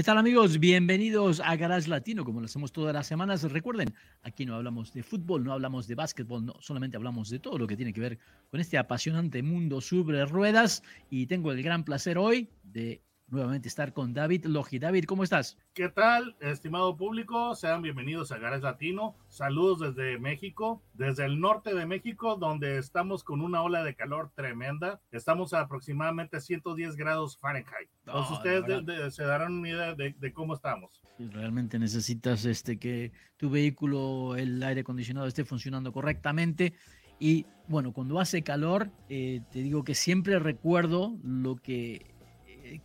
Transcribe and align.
¿Qué 0.00 0.04
tal 0.04 0.16
amigos? 0.16 0.58
Bienvenidos 0.58 1.40
a 1.40 1.56
Garage 1.56 1.86
Latino, 1.86 2.24
como 2.24 2.40
lo 2.40 2.46
hacemos 2.46 2.72
todas 2.72 2.94
las 2.94 3.06
semanas. 3.06 3.42
Recuerden, 3.42 3.92
aquí 4.22 4.46
no 4.46 4.54
hablamos 4.54 4.94
de 4.94 5.02
fútbol, 5.02 5.44
no 5.44 5.52
hablamos 5.52 5.86
de 5.86 5.94
básquetbol, 5.94 6.42
no, 6.42 6.54
solamente 6.60 6.96
hablamos 6.96 7.28
de 7.28 7.38
todo 7.38 7.58
lo 7.58 7.66
que 7.66 7.76
tiene 7.76 7.92
que 7.92 8.00
ver 8.00 8.18
con 8.50 8.60
este 8.60 8.78
apasionante 8.78 9.42
mundo 9.42 9.82
sobre 9.82 10.24
ruedas. 10.24 10.82
Y 11.10 11.26
tengo 11.26 11.52
el 11.52 11.62
gran 11.62 11.84
placer 11.84 12.16
hoy 12.16 12.48
de 12.62 13.02
nuevamente 13.30 13.68
estar 13.68 13.92
con 13.92 14.12
David 14.12 14.46
Logi. 14.46 14.78
David, 14.78 15.04
¿cómo 15.04 15.22
estás? 15.24 15.56
¿Qué 15.74 15.88
tal, 15.88 16.36
estimado 16.40 16.96
público? 16.96 17.54
Sean 17.54 17.82
bienvenidos 17.82 18.32
a 18.32 18.38
Garage 18.38 18.62
Latino. 18.62 19.14
Saludos 19.28 19.80
desde 19.94 20.18
México, 20.18 20.82
desde 20.94 21.24
el 21.26 21.40
norte 21.40 21.74
de 21.74 21.86
México, 21.86 22.36
donde 22.36 22.78
estamos 22.78 23.22
con 23.24 23.40
una 23.40 23.62
ola 23.62 23.84
de 23.84 23.94
calor 23.94 24.30
tremenda. 24.34 25.00
Estamos 25.12 25.54
a 25.54 25.60
aproximadamente 25.60 26.40
110 26.40 26.96
grados 26.96 27.38
Fahrenheit. 27.38 27.88
Entonces, 28.06 28.30
Oh, 28.32 28.34
ustedes 28.36 28.68
la 28.68 28.80
de- 28.80 29.02
de- 29.04 29.10
se 29.10 29.24
darán 29.24 29.52
una 29.58 29.68
idea 29.68 29.94
de, 29.94 30.14
de 30.18 30.32
cómo 30.32 30.54
estamos. 30.54 31.02
Realmente 31.18 31.78
necesitas 31.78 32.44
este, 32.44 32.78
que 32.78 33.12
tu 33.36 33.48
vehículo, 33.50 34.36
el 34.36 34.62
aire 34.62 34.80
acondicionado 34.80 35.26
esté 35.26 35.44
funcionando 35.44 35.92
correctamente. 35.92 36.72
Y 37.18 37.46
bueno, 37.68 37.92
cuando 37.92 38.18
hace 38.18 38.42
calor, 38.42 38.90
eh, 39.08 39.42
te 39.52 39.60
digo 39.62 39.84
que 39.84 39.94
siempre 39.94 40.38
recuerdo 40.38 41.18
lo 41.22 41.56
que, 41.56 42.14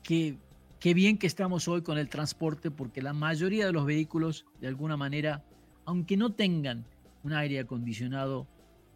que, 0.04 0.38
qué 0.80 0.94
bien 0.94 1.18
que 1.18 1.28
estamos 1.28 1.68
hoy 1.68 1.82
con 1.82 1.98
el 1.98 2.10
transporte, 2.10 2.72
porque 2.72 3.02
la 3.02 3.14
mayoría 3.14 3.66
de 3.66 3.72
los 3.74 3.86
vehículos, 3.86 4.46
de 4.60 4.68
alguna 4.68 4.98
manera, 4.98 5.44
aunque 5.86 6.18
no 6.18 6.34
tengan 6.34 6.86
un 7.24 7.34
aire 7.34 7.60
acondicionado, 7.60 8.48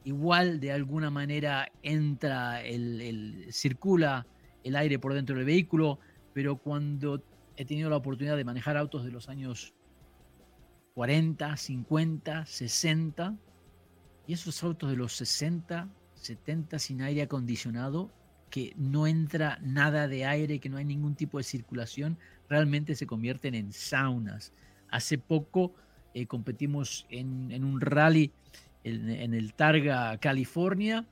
igual 0.03 0.59
de 0.59 0.71
alguna 0.71 1.09
manera 1.09 1.67
entra, 1.83 2.63
el, 2.63 3.01
el- 3.01 3.47
circula 3.53 4.25
el 4.63 4.75
aire 4.75 4.99
por 4.99 5.13
dentro 5.13 5.35
del 5.35 5.45
vehículo, 5.45 5.99
pero 6.33 6.57
cuando 6.57 7.23
he 7.55 7.65
tenido 7.65 7.89
la 7.89 7.97
oportunidad 7.97 8.37
de 8.37 8.43
manejar 8.45 8.77
autos 8.77 9.03
de 9.03 9.11
los 9.11 9.29
años 9.29 9.73
40, 10.95 11.55
50, 11.55 12.45
60, 12.45 13.35
y 14.27 14.33
esos 14.33 14.63
autos 14.63 14.89
de 14.89 14.95
los 14.97 15.13
60, 15.13 15.87
70 16.13 16.77
sin 16.79 17.01
aire 17.01 17.21
acondicionado, 17.23 18.11
que 18.49 18.73
no 18.77 19.07
entra 19.07 19.59
nada 19.61 20.07
de 20.07 20.25
aire, 20.25 20.59
que 20.59 20.69
no 20.69 20.77
hay 20.77 20.85
ningún 20.85 21.15
tipo 21.15 21.37
de 21.37 21.43
circulación, 21.43 22.17
realmente 22.49 22.95
se 22.95 23.05
convierten 23.05 23.55
en 23.55 23.71
saunas. 23.71 24.53
Hace 24.89 25.17
poco 25.17 25.73
eh, 26.13 26.25
competimos 26.25 27.05
en, 27.09 27.63
un 27.63 27.79
rally 27.79 28.31
en, 28.83 29.09
en 29.09 29.33
el 29.33 29.53
Targa, 29.53 30.17
California, 30.17 31.05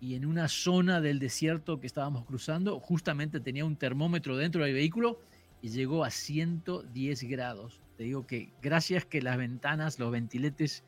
y 0.00 0.14
en 0.14 0.24
una 0.24 0.48
zona 0.48 1.00
del 1.00 1.18
desierto 1.18 1.80
que 1.80 1.86
estábamos 1.86 2.24
cruzando, 2.24 2.78
justamente 2.80 3.40
tenía 3.40 3.64
un 3.64 3.76
termómetro 3.76 4.36
dentro 4.36 4.64
del 4.64 4.74
vehículo 4.74 5.20
y 5.60 5.70
llegó 5.70 6.04
a 6.04 6.10
110 6.10 7.24
grados. 7.24 7.80
Te 7.96 8.04
digo 8.04 8.26
que 8.26 8.50
gracias 8.62 9.04
que 9.04 9.20
las 9.20 9.36
ventanas, 9.36 9.98
los 9.98 10.12
ventiletes 10.12 10.84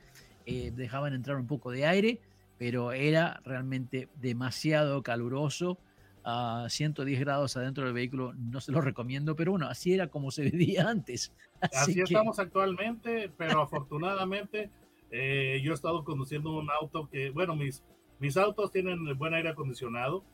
eh, 0.46 0.72
dejaban 0.74 1.12
entrar 1.12 1.36
un 1.36 1.46
poco 1.46 1.72
de 1.72 1.86
aire, 1.86 2.20
pero 2.58 2.92
era 2.92 3.40
realmente 3.44 4.08
demasiado 4.20 5.02
caluroso. 5.02 5.78
A 6.22 6.66
110 6.68 7.18
grados 7.20 7.56
adentro 7.56 7.84
del 7.84 7.94
vehículo 7.94 8.34
no 8.34 8.60
se 8.60 8.72
lo 8.72 8.80
recomiendo, 8.80 9.34
pero 9.36 9.52
bueno, 9.52 9.66
así 9.68 9.94
era 9.94 10.08
como 10.08 10.30
se 10.30 10.42
vivía 10.50 10.88
antes. 10.88 11.32
Así, 11.60 11.94
que- 11.94 12.02
estamos 12.02 12.38
actualmente, 12.38 13.30
pero 13.36 13.62
afortunadamente 13.62 14.70
eh, 15.10 15.60
yo 15.64 15.72
he 15.72 15.74
estado 15.74 16.04
conduciendo 16.04 16.52
un 16.52 16.68
auto 16.70 17.08
que, 17.08 17.30
bueno, 17.30 17.56
mis, 17.56 17.82
mis 18.18 18.36
autos 18.36 18.70
tienen 18.70 19.16
buen 19.18 19.34
aire 19.34 19.48
acondicionado, 19.48 20.24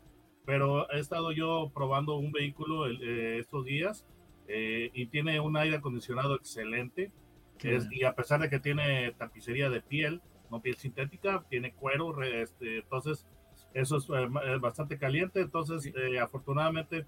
pero 0.45 0.91
he 0.91 0.99
estado 0.99 1.33
yo 1.33 1.71
probando 1.75 2.17
un 2.17 2.33
vehículo 2.33 2.87
eh, 2.89 3.39
estos 3.39 3.65
días 3.65 4.05
eh, 4.49 4.91
y 4.95 5.07
tiene 5.07 5.41
un 5.41 5.57
aire 5.57 5.77
acondicionado 5.77 6.35
excelente. 6.37 7.11
Es- 7.63 7.85
bueno. 7.87 7.91
y 7.93 8.05
a 8.05 8.15
pesar 8.15 8.41
de 8.41 8.51
que 8.51 8.59
tiene 8.61 9.13
tapicería 9.13 9.71
de 9.71 9.81
piel, 9.83 10.21
no 10.51 10.61
piel 10.61 10.77
sintética, 10.77 11.45
tiene 11.49 11.73
cuero, 11.73 12.23
este, 12.23 12.79
entonces 12.79 13.27
eso 13.81 13.97
es 13.99 14.07
eh, 14.09 14.59
bastante 14.61 14.99
caliente. 14.99 15.41
Entonces, 15.41 15.93
eh, 15.95 16.19
afortunadamente, 16.19 17.07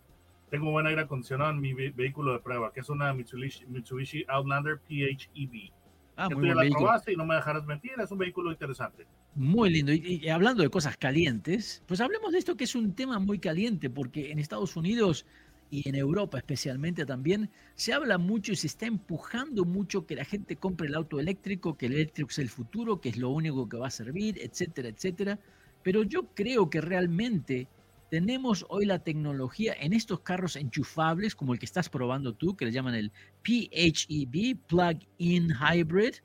tengo 0.50 0.70
buen 0.70 0.86
aire 0.86 1.02
acondicionado 1.02 1.50
en 1.50 1.60
mi 1.60 1.72
ve- 1.74 1.90
vehículo 1.94 2.32
de 2.32 2.38
prueba, 2.40 2.72
que 2.72 2.80
es 2.80 2.88
una 2.88 3.12
Mitsubishi, 3.12 3.66
Mitsubishi 3.66 4.24
Outlander 4.28 4.78
PHEV. 4.78 5.72
Ah, 6.16 6.28
Que 6.28 6.34
muy 6.34 6.42
tú 6.44 6.48
ya 6.48 6.54
la 6.54 6.60
vehículo. 6.62 6.80
probaste 6.86 7.12
y 7.12 7.16
no 7.16 7.24
me 7.24 7.34
dejarás 7.36 7.64
mentir, 7.64 7.92
es 8.02 8.10
un 8.10 8.18
vehículo 8.18 8.50
interesante. 8.50 9.06
Muy 9.34 9.70
lindo. 9.70 9.92
Y, 9.92 10.20
y 10.24 10.28
hablando 10.30 10.62
de 10.62 10.68
cosas 10.68 10.96
calientes, 10.96 11.82
pues 11.86 12.00
hablemos 12.00 12.32
de 12.32 12.38
esto 12.38 12.56
que 12.56 12.64
es 12.64 12.74
un 12.74 12.92
tema 12.94 13.18
muy 13.20 13.38
caliente, 13.38 13.88
porque 13.88 14.32
en 14.32 14.38
Estados 14.40 14.74
Unidos 14.76 15.26
y 15.70 15.86
en 15.88 15.94
Europa 15.94 16.38
especialmente 16.38 17.04
también 17.06 17.50
se 17.74 17.92
habla 17.92 18.16
mucho 18.18 18.52
y 18.52 18.56
se 18.56 18.66
está 18.66 18.86
empujando 18.86 19.64
mucho 19.66 20.06
que 20.06 20.16
la 20.16 20.24
gente 20.24 20.56
compre 20.56 20.88
el 20.88 20.94
auto 20.94 21.20
eléctrico, 21.20 21.76
que 21.76 21.86
el 21.86 21.92
eléctrico 21.92 22.30
es 22.30 22.38
el 22.38 22.48
futuro, 22.48 23.00
que 23.00 23.10
es 23.10 23.16
lo 23.18 23.28
único 23.28 23.68
que 23.68 23.76
va 23.76 23.88
a 23.88 23.90
servir, 23.90 24.38
etcétera, 24.40 24.88
etcétera. 24.88 25.38
Pero 25.88 26.02
yo 26.02 26.34
creo 26.34 26.68
que 26.68 26.82
realmente 26.82 27.66
tenemos 28.10 28.66
hoy 28.68 28.84
la 28.84 28.98
tecnología 28.98 29.72
en 29.80 29.94
estos 29.94 30.20
carros 30.20 30.56
enchufables, 30.56 31.34
como 31.34 31.54
el 31.54 31.58
que 31.58 31.64
estás 31.64 31.88
probando 31.88 32.34
tú, 32.34 32.54
que 32.54 32.66
le 32.66 32.72
llaman 32.72 32.94
el 32.94 33.10
PHEV, 33.42 34.58
Plug-in 34.66 35.48
Hybrid, 35.48 36.16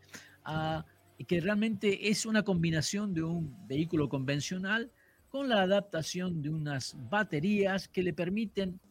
ah, 0.44 0.84
que 1.26 1.40
realmente 1.40 2.10
es 2.10 2.26
una 2.26 2.44
combinación 2.44 3.14
de 3.14 3.24
un 3.24 3.56
vehículo 3.66 4.10
convencional 4.10 4.92
con 5.30 5.48
la 5.48 5.62
adaptación 5.62 6.42
de 6.42 6.50
unas 6.50 6.98
baterías 7.10 7.88
que 7.88 8.04
le 8.04 8.12
permiten 8.12 8.82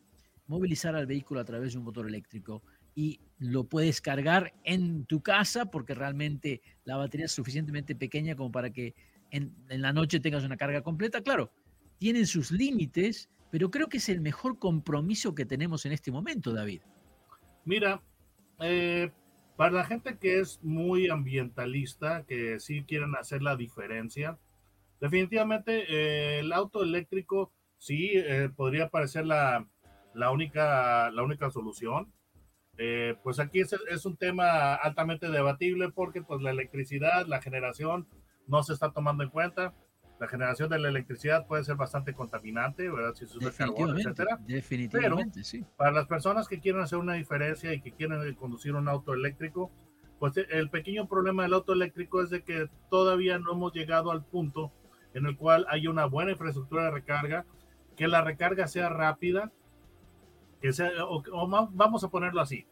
movilizar 0.47 0.97
al 0.97 1.05
vehículo 1.05 1.41
a 1.41 1.45
través 1.45 1.75
de 1.75 1.81
un 1.81 1.85
motor 1.85 2.09
eléctrico. 2.09 2.63
Y 2.95 3.21
lo 3.39 3.65
puedes 3.65 4.01
cargar 4.01 4.55
en 4.65 5.05
tu 5.05 5.23
casa 5.23 5.67
porque 5.67 5.95
realmente 5.95 6.63
la 6.87 6.97
batería 6.97 7.27
es 7.27 7.33
suficientemente 7.33 7.95
pequeña 7.95 8.35
como 8.37 8.51
para 8.51 8.71
que 8.71 8.95
en, 9.33 9.55
la 9.69 9.93
noche 9.93 10.21
tengas 10.21 10.45
una 10.45 10.57
carga 10.57 10.83
completa. 10.83 11.23
Claro, 11.23 11.51
tienen 11.99 12.27
sus 12.27 12.53
límites, 12.53 13.29
pero 13.51 13.71
creo 13.71 13.89
que 13.89 13.97
es 13.97 14.09
el 14.09 14.21
mejor 14.21 14.59
compromiso 14.59 15.35
que 15.35 15.45
tenemos 15.45 15.85
en 15.87 15.93
este 15.93 16.13
momento, 16.13 16.53
David. 16.53 16.83
Mira, 17.65 18.03
eh, 18.61 19.11
para 19.57 19.73
la 19.73 19.85
gente 19.85 20.19
que 20.19 20.41
es 20.41 20.63
muy 20.63 21.09
ambientalista, 21.09 22.25
que 22.25 22.61
sí 22.61 22.85
quieren 22.85 23.15
hacer 23.17 23.43
la 23.43 23.57
diferencia, 23.57 24.39
definitivamente 25.01 25.85
eh, 25.89 26.41
el 26.41 26.53
auto 26.53 26.83
eléctrico 26.83 27.51
sí 27.79 28.11
eh, 28.15 28.51
podría 28.55 28.89
parecer 28.89 29.27
la, 29.27 29.67
la, 30.15 30.31
única, 30.31 31.11
la 31.11 31.23
única 31.23 31.51
solución. 31.51 32.13
Pues 33.23 33.39
aquí 33.39 33.61
es, 33.61 33.77
es, 33.91 34.07
un 34.07 34.17
tema 34.17 34.75
altamente 34.75 35.31
debatible 35.31 35.93
porque 35.93 36.21
pues 36.21 36.43
la 36.43 36.51
electricidad, 36.51 37.27
la 37.29 37.41
generación 37.41 38.09
no 38.47 38.63
se 38.63 38.73
está 38.73 38.91
tomando 38.91 39.23
en 39.25 39.31
cuenta. 39.31 39.75
La 40.19 40.29
generación 40.29 40.71
de 40.71 40.79
la 40.79 40.89
electricidad 40.89 41.47
puede 41.47 41.65
ser 41.65 41.75
bastante 41.75 42.15
contaminante, 42.15 42.89
¿verdad? 42.89 43.15
Si 43.15 43.27
se 43.27 43.39
usa 43.39 43.51
carbón, 43.51 43.99
etcétera. 43.99 44.39
Definitivamente, 44.47 45.33
Pero, 45.35 45.45
sí. 45.45 45.65
Para 45.77 45.91
las 45.91 46.07
personas 46.07 46.47
que 46.47 46.61
quieren 46.61 46.81
hacer 46.81 46.99
una 46.99 47.15
diferencia 47.15 47.73
y 47.73 47.81
que 47.81 47.91
quieren 47.91 48.33
conducir 48.35 48.75
un 48.75 48.89
auto 48.89 49.15
eléctrico, 49.15 49.73
pues 50.21 50.37
el 50.37 50.71
pequeño 50.71 51.09
problema 51.09 51.43
del 51.43 51.55
auto 51.55 51.73
eléctrico 51.73 52.23
es 52.23 52.31
de 52.31 52.45
que 52.45 52.71
todavía 52.89 53.41
no 53.41 53.53
hemos 53.53 53.73
llegado 53.73 54.13
al 54.13 54.25
punto 54.25 54.73
en 55.15 55.27
el 55.27 55.37
cual 55.37 55.67
hay 55.69 55.89
una 55.89 56.07
buena 56.07 56.31
infraestructura 56.31 56.85
de 56.85 56.93
recarga, 56.93 57.45
que 57.97 58.07
la 58.07 58.23
recarga 58.23 58.69
sea 58.69 58.89
rápida, 58.89 59.51
que 60.61 60.73
sea, 60.73 60.91
o, 61.05 61.25
o 61.33 61.49
vamos 61.73 62.05
a 62.05 62.09
ponerlo 62.09 62.41
así, 62.41 62.67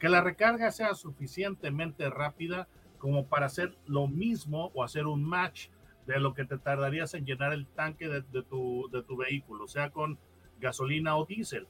que 0.00 0.08
la 0.08 0.20
recarga 0.20 0.72
sea 0.72 0.94
suficientemente 0.94 2.10
rápida 2.10 2.66
como 2.98 3.26
para 3.26 3.46
hacer 3.46 3.76
lo 3.86 4.08
mismo 4.08 4.70
o 4.74 4.84
hacer 4.84 5.06
un 5.06 5.24
match 5.24 5.68
de 6.06 6.18
lo 6.20 6.34
que 6.34 6.44
te 6.44 6.58
tardarías 6.58 7.14
en 7.14 7.26
llenar 7.26 7.52
el 7.52 7.66
tanque 7.66 8.08
de, 8.08 8.22
de, 8.22 8.42
tu, 8.42 8.88
de 8.90 9.02
tu, 9.02 9.16
vehículo, 9.16 9.68
sea 9.68 9.90
con 9.90 10.18
gasolina 10.58 11.16
o 11.16 11.26
diésel. 11.26 11.66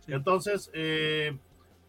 Sí. 0.00 0.12
Entonces, 0.12 0.70
eh, 0.74 1.38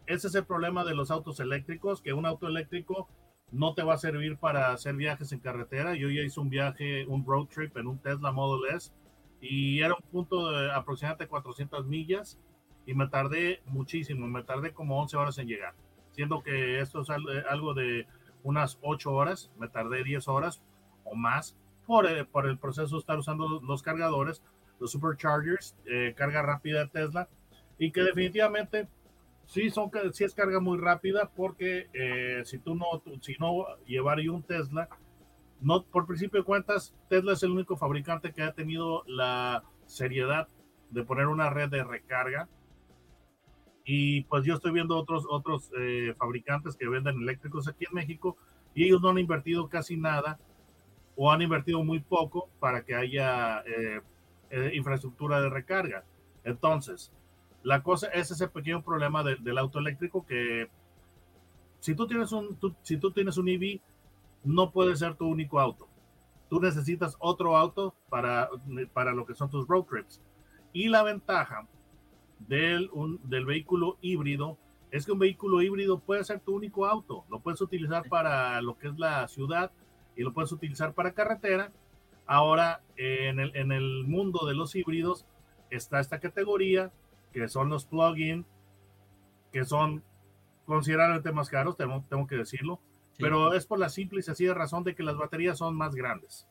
ese 0.06 0.28
es 0.28 0.34
el 0.34 0.44
problema 0.44 0.84
de 0.84 0.94
los 0.94 1.10
autos 1.10 1.40
eléctricos, 1.40 2.00
que 2.00 2.12
un 2.12 2.26
auto 2.26 2.48
eléctrico 2.48 3.08
no 3.52 3.74
te 3.74 3.82
va 3.82 3.94
a 3.94 3.98
servir 3.98 4.36
para 4.36 4.72
hacer 4.72 4.94
viajes 4.94 5.32
en 5.32 5.40
carretera. 5.40 5.94
Yo 5.94 6.08
ya 6.08 6.22
hice 6.22 6.40
un 6.40 6.50
viaje, 6.50 7.06
un 7.06 7.24
road 7.24 7.46
trip 7.46 7.76
en 7.76 7.86
un 7.86 7.98
Tesla 7.98 8.32
Model 8.32 8.74
S 8.74 8.92
y 9.40 9.80
era 9.80 9.94
un 9.94 10.02
punto 10.10 10.50
de 10.50 10.72
aproximadamente 10.72 11.26
400 11.26 11.86
millas 11.86 12.38
y 12.86 12.94
me 12.94 13.08
tardé 13.08 13.62
muchísimo, 13.66 14.26
me 14.26 14.42
tardé 14.42 14.72
como 14.72 15.00
11 15.00 15.16
horas 15.16 15.38
en 15.38 15.48
llegar, 15.48 15.74
siendo 16.10 16.42
que 16.42 16.80
esto 16.80 17.02
es 17.02 17.10
algo 17.10 17.74
de 17.74 18.06
unas 18.42 18.78
8 18.82 19.12
horas, 19.12 19.50
me 19.58 19.68
tardé 19.68 20.04
10 20.04 20.28
horas 20.28 20.62
o 21.04 21.14
más 21.14 21.56
por, 21.86 22.06
eh, 22.06 22.24
por 22.24 22.46
el 22.46 22.58
proceso 22.58 22.96
de 22.96 23.00
estar 23.00 23.18
usando 23.18 23.60
los 23.60 23.82
cargadores, 23.82 24.42
los 24.78 24.92
superchargers, 24.92 25.76
eh, 25.86 26.14
carga 26.16 26.42
rápida 26.42 26.80
de 26.80 26.88
Tesla, 26.88 27.28
y 27.78 27.90
que 27.92 28.02
definitivamente 28.02 28.88
sí, 29.46 29.70
son, 29.70 29.90
sí 30.12 30.24
es 30.24 30.34
carga 30.34 30.60
muy 30.60 30.78
rápida 30.78 31.30
porque 31.34 31.88
eh, 31.92 32.42
si 32.44 32.58
tú 32.58 32.74
no, 32.74 33.02
si 33.20 33.36
no 33.38 33.66
llevar 33.86 34.18
un 34.20 34.42
Tesla, 34.42 34.88
no, 35.60 35.82
por 35.84 36.06
principio 36.06 36.40
de 36.40 36.46
cuentas, 36.46 36.94
Tesla 37.08 37.32
es 37.32 37.42
el 37.42 37.50
único 37.50 37.76
fabricante 37.76 38.32
que 38.32 38.42
ha 38.42 38.52
tenido 38.52 39.02
la 39.06 39.64
seriedad 39.86 40.48
de 40.90 41.04
poner 41.04 41.26
una 41.26 41.50
red 41.50 41.68
de 41.68 41.84
recarga. 41.84 42.48
Y 43.92 44.22
pues 44.22 44.44
yo 44.44 44.54
estoy 44.54 44.70
viendo 44.70 44.96
otros, 44.96 45.26
otros 45.28 45.68
eh, 45.76 46.14
fabricantes 46.16 46.76
que 46.76 46.88
venden 46.88 47.22
eléctricos 47.22 47.66
aquí 47.66 47.86
en 47.86 47.94
México 47.94 48.36
y 48.72 48.84
ellos 48.84 49.02
no 49.02 49.08
han 49.08 49.18
invertido 49.18 49.68
casi 49.68 49.96
nada 49.96 50.38
o 51.16 51.32
han 51.32 51.42
invertido 51.42 51.82
muy 51.82 51.98
poco 51.98 52.48
para 52.60 52.84
que 52.84 52.94
haya 52.94 53.58
eh, 53.62 54.00
eh, 54.50 54.70
infraestructura 54.74 55.40
de 55.40 55.50
recarga. 55.50 56.04
Entonces, 56.44 57.12
la 57.64 57.82
cosa 57.82 58.06
es 58.10 58.30
ese 58.30 58.46
pequeño 58.46 58.80
problema 58.84 59.24
del 59.24 59.58
auto 59.58 59.80
eléctrico 59.80 60.24
que 60.24 60.68
si 61.80 61.96
tú 61.96 62.06
tienes 62.06 62.30
un, 62.30 62.56
si 62.82 62.96
tú 62.96 63.10
tienes 63.10 63.38
un 63.38 63.48
EV, 63.48 63.80
no 64.44 64.70
puede 64.70 64.94
ser 64.94 65.16
tu 65.16 65.26
único 65.26 65.58
auto. 65.58 65.88
Tú 66.48 66.60
necesitas 66.60 67.16
otro 67.18 67.56
auto 67.56 67.96
para, 68.08 68.50
para 68.92 69.14
lo 69.14 69.26
que 69.26 69.34
son 69.34 69.50
tus 69.50 69.66
road 69.66 69.86
trips. 69.86 70.22
Y 70.72 70.86
la 70.86 71.02
ventaja 71.02 71.66
del, 72.46 72.90
un, 72.92 73.20
del 73.28 73.44
vehículo 73.44 73.96
híbrido 74.00 74.58
es 74.90 75.06
que 75.06 75.12
un 75.12 75.18
vehículo 75.18 75.62
híbrido 75.62 76.00
puede 76.00 76.24
ser 76.24 76.40
tu 76.40 76.54
único 76.54 76.86
auto. 76.86 77.24
Lo 77.30 77.40
puedes 77.40 77.60
utilizar 77.60 78.08
para 78.08 78.60
lo 78.60 78.76
que 78.76 78.88
es 78.88 78.98
la 78.98 79.26
ciudad 79.28 79.70
y 80.16 80.22
lo 80.22 80.32
puedes 80.32 80.50
utilizar 80.50 80.94
para 80.94 81.12
carretera. 81.12 81.72
Ahora, 82.26 82.82
en 82.96 83.38
el, 83.38 83.54
en 83.54 83.72
el 83.72 84.04
mundo 84.04 84.46
de 84.46 84.54
los 84.54 84.74
híbridos 84.74 85.26
está 85.70 86.00
esta 86.00 86.18
categoría 86.18 86.92
que 87.32 87.48
son 87.48 87.68
los 87.68 87.84
plug-in, 87.84 88.44
que 89.52 89.64
son 89.64 90.02
considerablemente 90.66 91.32
más 91.32 91.48
caros, 91.48 91.76
tengo, 91.76 92.04
tengo 92.08 92.26
que 92.26 92.36
decirlo 92.36 92.80
pero 93.20 93.54
es 93.54 93.66
por 93.66 93.78
la 93.78 93.88
simple 93.88 94.20
y 94.20 94.22
sencilla 94.22 94.54
razón 94.54 94.82
de 94.84 94.94
que 94.94 95.02
las 95.02 95.16
baterías 95.16 95.58
son 95.58 95.76
más 95.76 95.94
grandes. 95.94 96.46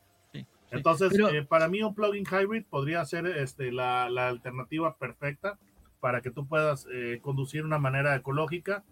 Entonces, 0.72 1.12
eh, 1.18 1.44
para 1.44 1.68
mí 1.68 1.82
un 1.82 1.96
plug-in 1.96 2.26
hybrid 2.26 2.64
podría 2.70 3.04
ser 3.04 3.26
este, 3.26 3.72
la, 3.72 4.06
alternativa 4.28 4.96
perfecta 4.98 5.58
para 6.00 6.22
que 6.22 6.32
tú 6.32 6.48
puedas 6.48 6.88
eh, 6.92 7.20
conducir 7.22 7.62
de 7.62 7.68
una 7.68 7.80
manera 7.80 8.16
ecológica, 8.16 8.84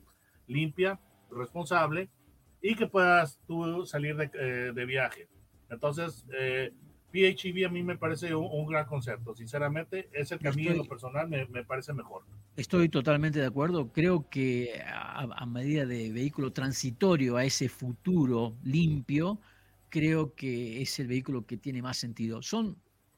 limpia, 0.48 1.00
responsable 1.32 2.10
y 2.62 2.76
que 2.76 2.88
puedas 2.88 3.40
tú 3.48 3.86
salir 3.86 4.16
de, 4.16 4.30
eh, 4.34 4.72
de 4.74 4.86
viaje. 4.86 5.28
Entonces, 5.70 6.26
PHEV 7.12 7.66
a 7.66 7.70
mí 7.70 7.84
me 7.84 7.98
parece 7.98 8.36
un, 8.36 8.66
gran 8.68 8.86
concepto. 8.86 9.36
Sinceramente, 9.36 10.10
es 10.14 10.32
el 10.32 10.40
que 10.40 10.50
a 10.50 10.52
mí 10.52 10.68
en 10.68 10.78
lo 10.78 10.86
personal 10.86 11.28
me, 11.28 11.46
me, 11.48 11.64
parece 11.64 11.94
mejor. 11.94 12.24
Estoy 12.56 12.90
totalmente 12.90 13.40
de 13.40 13.46
acuerdo. 13.46 13.92
Creo 13.92 14.30
que 14.30 14.82
a, 14.86 15.46
medida 15.46 15.86
de 15.86 16.12
vehículo 16.12 16.52
transitorio 16.52 17.38
a 17.38 17.46
ese 17.46 17.70
futuro 17.70 18.56
limpio, 18.64 19.40
creo 19.90 20.36
que 20.36 20.82
es 20.82 21.00
el 21.00 21.08
vehículo 21.08 21.46
que 21.46 21.58
tiene 21.58 21.82
más 21.82 21.98
sentido. 21.98 22.42
Son 22.42 22.78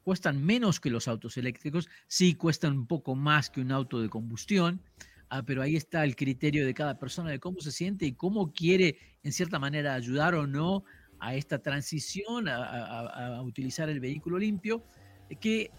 cuestan 0.09 0.43
menos 0.43 0.79
que 0.79 0.89
los 0.89 1.07
autos 1.07 1.37
eléctricos, 1.37 1.87
sí 2.07 2.33
cuestan 2.33 2.75
un 2.75 2.87
poco 2.87 3.13
más 3.13 3.51
que 3.51 3.61
un 3.61 3.71
auto 3.71 4.01
de 4.01 4.09
combustión, 4.09 4.81
ah, 5.29 5.43
pero 5.43 5.61
ahí 5.61 5.75
está 5.75 6.03
el 6.03 6.15
criterio 6.15 6.65
de 6.65 6.73
cada 6.73 6.97
persona 6.97 7.29
de 7.29 7.39
cómo 7.39 7.59
se 7.59 7.71
siente 7.71 8.07
y 8.07 8.13
cómo 8.13 8.51
quiere 8.51 8.97
en 9.21 9.31
cierta 9.31 9.59
manera 9.59 9.93
ayudar 9.93 10.33
o 10.33 10.47
no 10.47 10.83
a 11.19 11.35
esta 11.35 11.59
transición, 11.59 12.47
a, 12.49 13.39
utilizar 13.43 13.87
el 13.87 13.99
vehículo 13.99 14.39
limpio, 14.39 14.83
que 15.39 15.69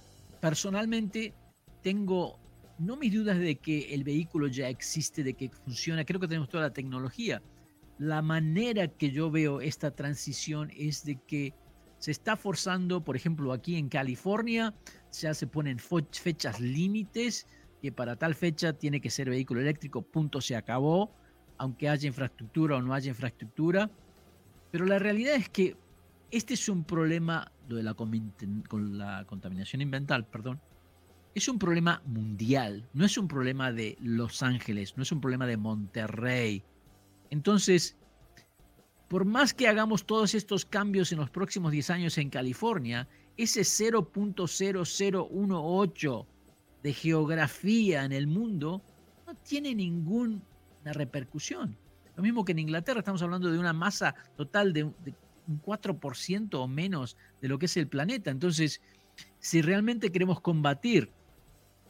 personalmente 0.40 1.34
tengo 1.82 2.38
no 2.78 2.96
mis 2.96 3.12
dudas 3.12 3.36
de 3.36 3.56
que 3.56 3.92
el 3.92 4.04
vehículo 4.04 4.46
ya 4.46 4.68
existe, 4.68 5.24
de 5.24 5.34
que 5.34 5.48
funciona, 5.48 6.04
creo 6.04 6.20
que 6.20 6.28
tenemos 6.28 6.48
toda 6.48 6.62
la 6.68 6.72
tecnología. 6.72 7.42
La 7.98 8.22
manera 8.22 8.86
que 8.86 9.10
yo 9.10 9.28
veo 9.28 9.60
esta 9.60 9.90
transición 9.90 10.70
es 10.76 11.04
de 11.04 11.18
que 11.26 11.52
se 12.00 12.10
está 12.10 12.34
forzando, 12.34 13.04
por 13.04 13.14
ejemplo, 13.14 13.52
aquí 13.52 13.76
en 13.76 13.90
California, 13.90 14.74
ya 15.12 15.34
se 15.34 15.46
ponen 15.46 15.78
fechas 15.78 16.58
límites, 16.58 17.46
que 17.82 17.92
para 17.92 18.16
tal 18.16 18.34
fecha 18.34 18.72
tiene 18.72 19.00
que 19.00 19.10
ser 19.10 19.28
vehículo 19.28 19.60
eléctrico, 19.60 20.00
punto, 20.00 20.40
se 20.40 20.56
acabó, 20.56 21.12
aunque 21.58 21.90
haya 21.90 22.08
infraestructura 22.08 22.76
o 22.76 22.82
no 22.82 22.94
haya 22.94 23.10
infraestructura. 23.10 23.90
Pero 24.70 24.86
la 24.86 24.98
realidad 24.98 25.34
es 25.34 25.50
que 25.50 25.76
este 26.30 26.54
es 26.54 26.68
un 26.70 26.84
problema 26.84 27.52
de 27.68 27.82
la, 27.82 27.94
la 28.72 29.24
contaminación 29.26 29.82
ambiental, 29.82 30.26
perdón, 30.26 30.58
es 31.34 31.48
un 31.48 31.58
problema 31.58 32.02
mundial, 32.06 32.88
no 32.94 33.04
es 33.04 33.18
un 33.18 33.28
problema 33.28 33.72
de 33.72 33.98
Los 34.00 34.42
Ángeles, 34.42 34.96
no 34.96 35.02
es 35.02 35.12
un 35.12 35.20
problema 35.20 35.46
de 35.46 35.58
Monterrey. 35.58 36.64
Entonces, 37.28 37.98
por 39.10 39.24
más 39.24 39.52
que 39.52 39.66
hagamos 39.66 40.06
todos 40.06 40.36
estos 40.36 40.64
cambios 40.64 41.10
en 41.10 41.18
los 41.18 41.30
próximos 41.30 41.72
10 41.72 41.90
años 41.90 42.16
en 42.16 42.30
California, 42.30 43.08
ese 43.36 43.62
0.0018 43.62 46.26
de 46.84 46.92
geografía 46.92 48.04
en 48.04 48.12
el 48.12 48.28
mundo 48.28 48.80
no 49.26 49.34
tiene 49.34 49.74
ninguna 49.74 50.40
repercusión. 50.84 51.76
Lo 52.14 52.22
mismo 52.22 52.44
que 52.44 52.52
en 52.52 52.60
Inglaterra, 52.60 53.00
estamos 53.00 53.20
hablando 53.22 53.50
de 53.50 53.58
una 53.58 53.72
masa 53.72 54.14
total 54.36 54.72
de, 54.72 54.84
un 54.84 54.94
4% 55.60 56.54
o 56.54 56.68
menos 56.68 57.16
de 57.42 57.48
lo 57.48 57.58
que 57.58 57.66
es 57.66 57.76
el 57.76 57.88
planeta. 57.88 58.30
Entonces, 58.30 58.80
si 59.40 59.60
realmente 59.60 60.12
queremos 60.12 60.40
combatir 60.40 61.10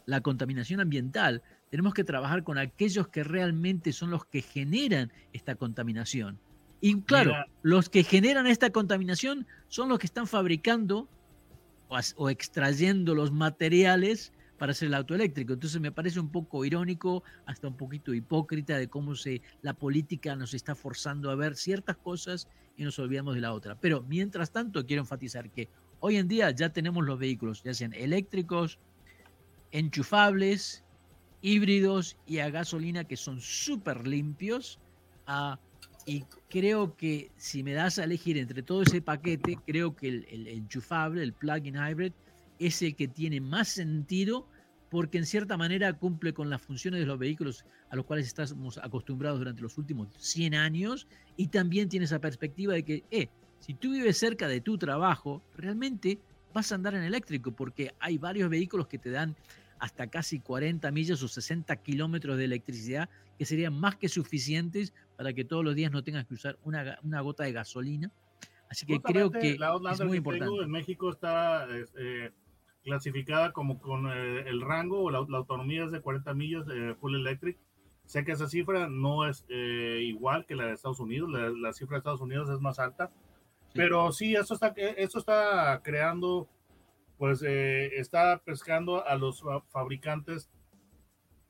la 0.07 0.21
contaminación 0.21 0.79
ambiental, 0.79 1.43
tenemos 1.69 1.93
que 1.93 2.03
trabajar 2.03 2.43
con 2.43 2.57
aquellos 2.57 3.09
que 3.09 3.23
realmente 3.23 3.93
son 3.93 4.09
los 4.09 4.25
que 4.25 4.41
generan 4.41 5.13
esta 5.33 5.53
contaminación. 5.53 6.39
Y 6.81 6.99
claro, 7.01 7.35
los 7.61 7.89
que 7.89 8.03
generan 8.03 8.47
esta 8.47 8.71
contaminación 8.71 9.45
son 9.67 9.89
los 9.89 9.99
que 9.99 10.07
están 10.07 10.25
fabricando 10.27 11.07
o 12.15 12.29
extrayendo 12.29 13.13
los 13.13 13.31
materiales 13.31 14.33
para 14.57 14.71
hacer 14.71 14.87
el 14.87 14.95
auto 14.95 15.13
eléctrico. 15.13 15.53
Entonces 15.53 15.79
me 15.79 15.91
parece 15.91 16.19
un 16.19 16.29
poco 16.29 16.65
irónico, 16.65 17.23
hasta 17.45 17.67
un 17.67 17.77
poquito 17.77 18.13
hipócrita 18.13 18.77
de 18.77 18.87
cómo 18.87 19.15
se, 19.15 19.41
la 19.61 19.73
política 19.73 20.35
nos 20.35 20.53
está 20.53 20.75
forzando 20.75 21.29
a 21.29 21.35
ver 21.35 21.55
ciertas 21.55 21.97
cosas 21.97 22.47
y 22.77 22.83
nos 22.83 22.97
olvidamos 22.97 23.35
de 23.35 23.41
la 23.41 23.53
otra. 23.53 23.75
Pero 23.79 24.03
mientras 24.03 24.51
tanto 24.51 24.85
quiero 24.85 25.01
enfatizar 25.01 25.51
que 25.51 25.69
hoy 25.99 26.17
en 26.17 26.27
día 26.27 26.49
ya 26.51 26.69
tenemos 26.69 27.05
los 27.05 27.19
vehículos, 27.19 27.63
ya 27.63 27.73
sean 27.73 27.93
eléctricos, 27.93 28.79
enchufables, 29.71 30.83
híbridos 31.41 32.17
y 32.25 32.39
a 32.39 32.49
gasolina 32.49 33.03
que 33.03 33.17
son 33.17 33.41
súper 33.41 34.07
limpios. 34.07 34.79
Ah, 35.27 35.59
y 36.05 36.23
creo 36.49 36.95
que 36.95 37.31
si 37.37 37.63
me 37.63 37.73
das 37.73 37.99
a 37.99 38.03
elegir 38.03 38.37
entre 38.37 38.63
todo 38.63 38.81
ese 38.81 39.01
paquete, 39.01 39.57
creo 39.65 39.95
que 39.95 40.07
el, 40.07 40.47
enchufable, 40.47 41.23
el 41.23 41.33
plug-in 41.33 41.75
hybrid, 41.75 42.13
es 42.59 42.81
el 42.81 42.95
que 42.95 43.07
tiene 43.07 43.41
más 43.41 43.69
sentido 43.69 44.47
porque 44.89 45.17
en 45.17 45.25
cierta 45.25 45.55
manera 45.57 45.93
cumple 45.93 46.33
con 46.33 46.49
las 46.49 46.61
funciones 46.61 46.99
de 46.99 47.05
los 47.05 47.17
vehículos 47.17 47.65
a 47.89 47.95
los 47.95 48.05
cuales 48.05 48.27
estamos 48.27 48.77
acostumbrados 48.77 49.39
durante 49.39 49.61
los 49.61 49.77
últimos 49.77 50.09
100 50.17 50.55
años 50.55 51.07
y 51.37 51.47
también 51.47 51.87
tiene 51.87 52.05
esa 52.05 52.19
perspectiva 52.19 52.73
de 52.73 52.83
que, 52.83 53.03
eh, 53.09 53.29
si 53.59 53.73
tú 53.73 53.91
vives 53.91 54.17
cerca 54.17 54.47
de 54.47 54.59
tu 54.59 54.77
trabajo, 54.77 55.41
realmente 55.55 56.19
vas 56.53 56.71
a 56.71 56.75
andar 56.75 56.93
en 56.95 57.03
eléctrico 57.03 57.51
porque 57.51 57.93
hay 57.99 58.17
varios 58.17 58.49
vehículos 58.49 58.87
que 58.87 58.97
te 58.97 59.11
dan 59.11 59.35
hasta 59.81 60.05
casi 60.07 60.39
40 60.39 60.91
millas 60.91 61.23
o 61.23 61.27
60 61.27 61.75
kilómetros 61.77 62.37
de 62.37 62.45
electricidad 62.45 63.09
que 63.39 63.45
serían 63.45 63.73
más 63.73 63.95
que 63.95 64.09
suficientes 64.09 64.93
para 65.17 65.33
que 65.33 65.43
todos 65.43 65.65
los 65.65 65.73
días 65.73 65.91
no 65.91 66.03
tengas 66.03 66.27
que 66.27 66.35
usar 66.35 66.59
una, 66.63 66.99
una 67.01 67.19
gota 67.21 67.45
de 67.45 67.51
gasolina. 67.51 68.11
Así 68.69 68.85
que 68.85 69.01
creo 69.01 69.31
que 69.31 69.57
es 69.57 70.01
muy 70.05 70.17
importante. 70.17 70.63
En 70.63 70.69
México 70.69 71.09
está 71.09 71.67
eh, 71.97 72.29
clasificada 72.83 73.53
como 73.53 73.79
con 73.79 74.05
eh, 74.05 74.47
el 74.47 74.61
rango 74.61 75.01
o 75.01 75.09
la, 75.09 75.17
autonomía 75.17 75.85
es 75.85 75.91
de 75.91 75.99
40 75.99 76.31
millas 76.35 76.67
de 76.67 76.93
full 76.93 77.15
electric. 77.15 77.57
Sé 78.05 78.23
que 78.23 78.33
esa 78.33 78.47
cifra 78.47 78.87
no 78.87 79.27
es 79.27 79.45
eh, 79.49 80.01
igual 80.03 80.45
que 80.45 80.53
la 80.53 80.67
de 80.67 80.73
Estados 80.73 80.99
Unidos, 80.99 81.27
la, 81.31 81.73
cifra 81.73 81.95
de 81.95 81.99
Estados 81.99 82.21
Unidos 82.21 82.51
es 82.51 82.59
más 82.59 82.77
alta, 82.77 83.09
pero 83.73 84.11
sí, 84.11 84.35
eso 84.35 84.53
está, 84.53 84.75
eso 84.77 85.17
está 85.17 85.81
creando, 85.83 86.47
pues 87.21 87.43
eh, 87.43 87.99
está 87.99 88.41
pescando 88.43 89.05
a 89.05 89.15
los 89.15 89.43
fabricantes 89.69 90.49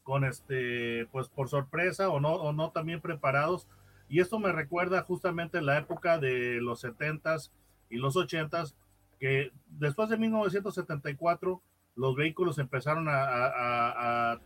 con 0.03 0.25
este, 0.25 1.07
pues 1.13 1.29
por 1.29 1.47
sorpresa 1.47 2.09
o 2.09 2.19
no, 2.19 2.33
o 2.33 2.51
no 2.51 2.71
también 2.71 2.99
preparados. 2.99 3.69
Y 4.09 4.19
esto 4.19 4.37
me 4.37 4.51
recuerda 4.51 5.01
justamente 5.03 5.61
la 5.61 5.77
época 5.77 6.17
de 6.17 6.59
los 6.59 6.83
70s 6.83 7.51
y 7.89 7.95
los 7.95 8.17
80s, 8.17 8.75
que 9.17 9.53
después 9.67 10.09
de 10.09 10.17
1974 10.17 11.61
los 11.95 12.17
vehículos 12.17 12.57
empezaron 12.57 13.05
a, 13.09 14.37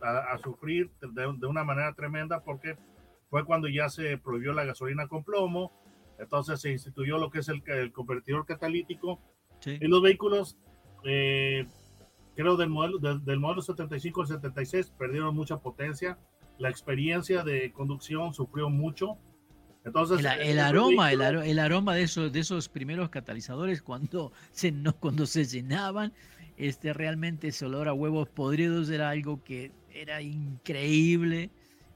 sufrir 0.44 0.92
de, 1.00 1.26
una 1.26 1.64
manera 1.64 1.92
tremenda 1.94 2.44
porque 2.44 2.78
fue 3.30 3.44
cuando 3.44 3.66
ya 3.66 3.88
se 3.88 4.16
prohibió 4.16 4.52
la 4.52 4.64
gasolina 4.64 5.08
con 5.08 5.24
plomo, 5.24 5.72
entonces 6.20 6.60
se 6.60 6.70
instituyó 6.70 7.18
lo 7.18 7.32
que 7.32 7.40
es 7.40 7.48
el, 7.48 7.90
convertidor 7.90 8.46
catalítico 8.46 9.20
y 9.64 9.88
los 9.88 10.00
vehículos 10.00 10.56
eh, 11.06 11.66
creo 12.34 12.56
del 12.56 12.68
modelo, 12.68 12.98
del, 12.98 13.38
modelo 13.38 13.62
75 13.62 14.22
al 14.22 14.26
76 14.28 14.92
perdieron 14.98 15.34
mucha 15.34 15.58
potencia, 15.58 16.18
la 16.58 16.68
experiencia 16.68 17.42
de 17.42 17.72
conducción 17.72 18.34
sufrió 18.34 18.68
mucho. 18.68 19.16
Entonces, 19.84 20.18
el, 20.18 20.26
el 20.26 20.58
aroma, 20.58 21.12
el, 21.12 21.20
el, 21.20 21.58
aroma 21.60 21.94
de 21.94 22.02
esos, 22.02 22.32
de 22.32 22.40
esos 22.40 22.68
primeros 22.68 23.08
catalizadores 23.08 23.82
cuando 23.82 24.32
se, 24.52 24.72
no, 24.72 24.94
cuando 24.96 25.26
se 25.26 25.44
llenaban, 25.44 26.12
este, 26.56 26.92
realmente 26.92 27.48
ese 27.48 27.66
olor 27.66 27.88
a 27.88 27.92
huevos 27.92 28.28
podridos 28.28 28.90
era 28.90 29.10
algo 29.10 29.42
que 29.44 29.72
era 29.92 30.20
increíble 30.22 31.50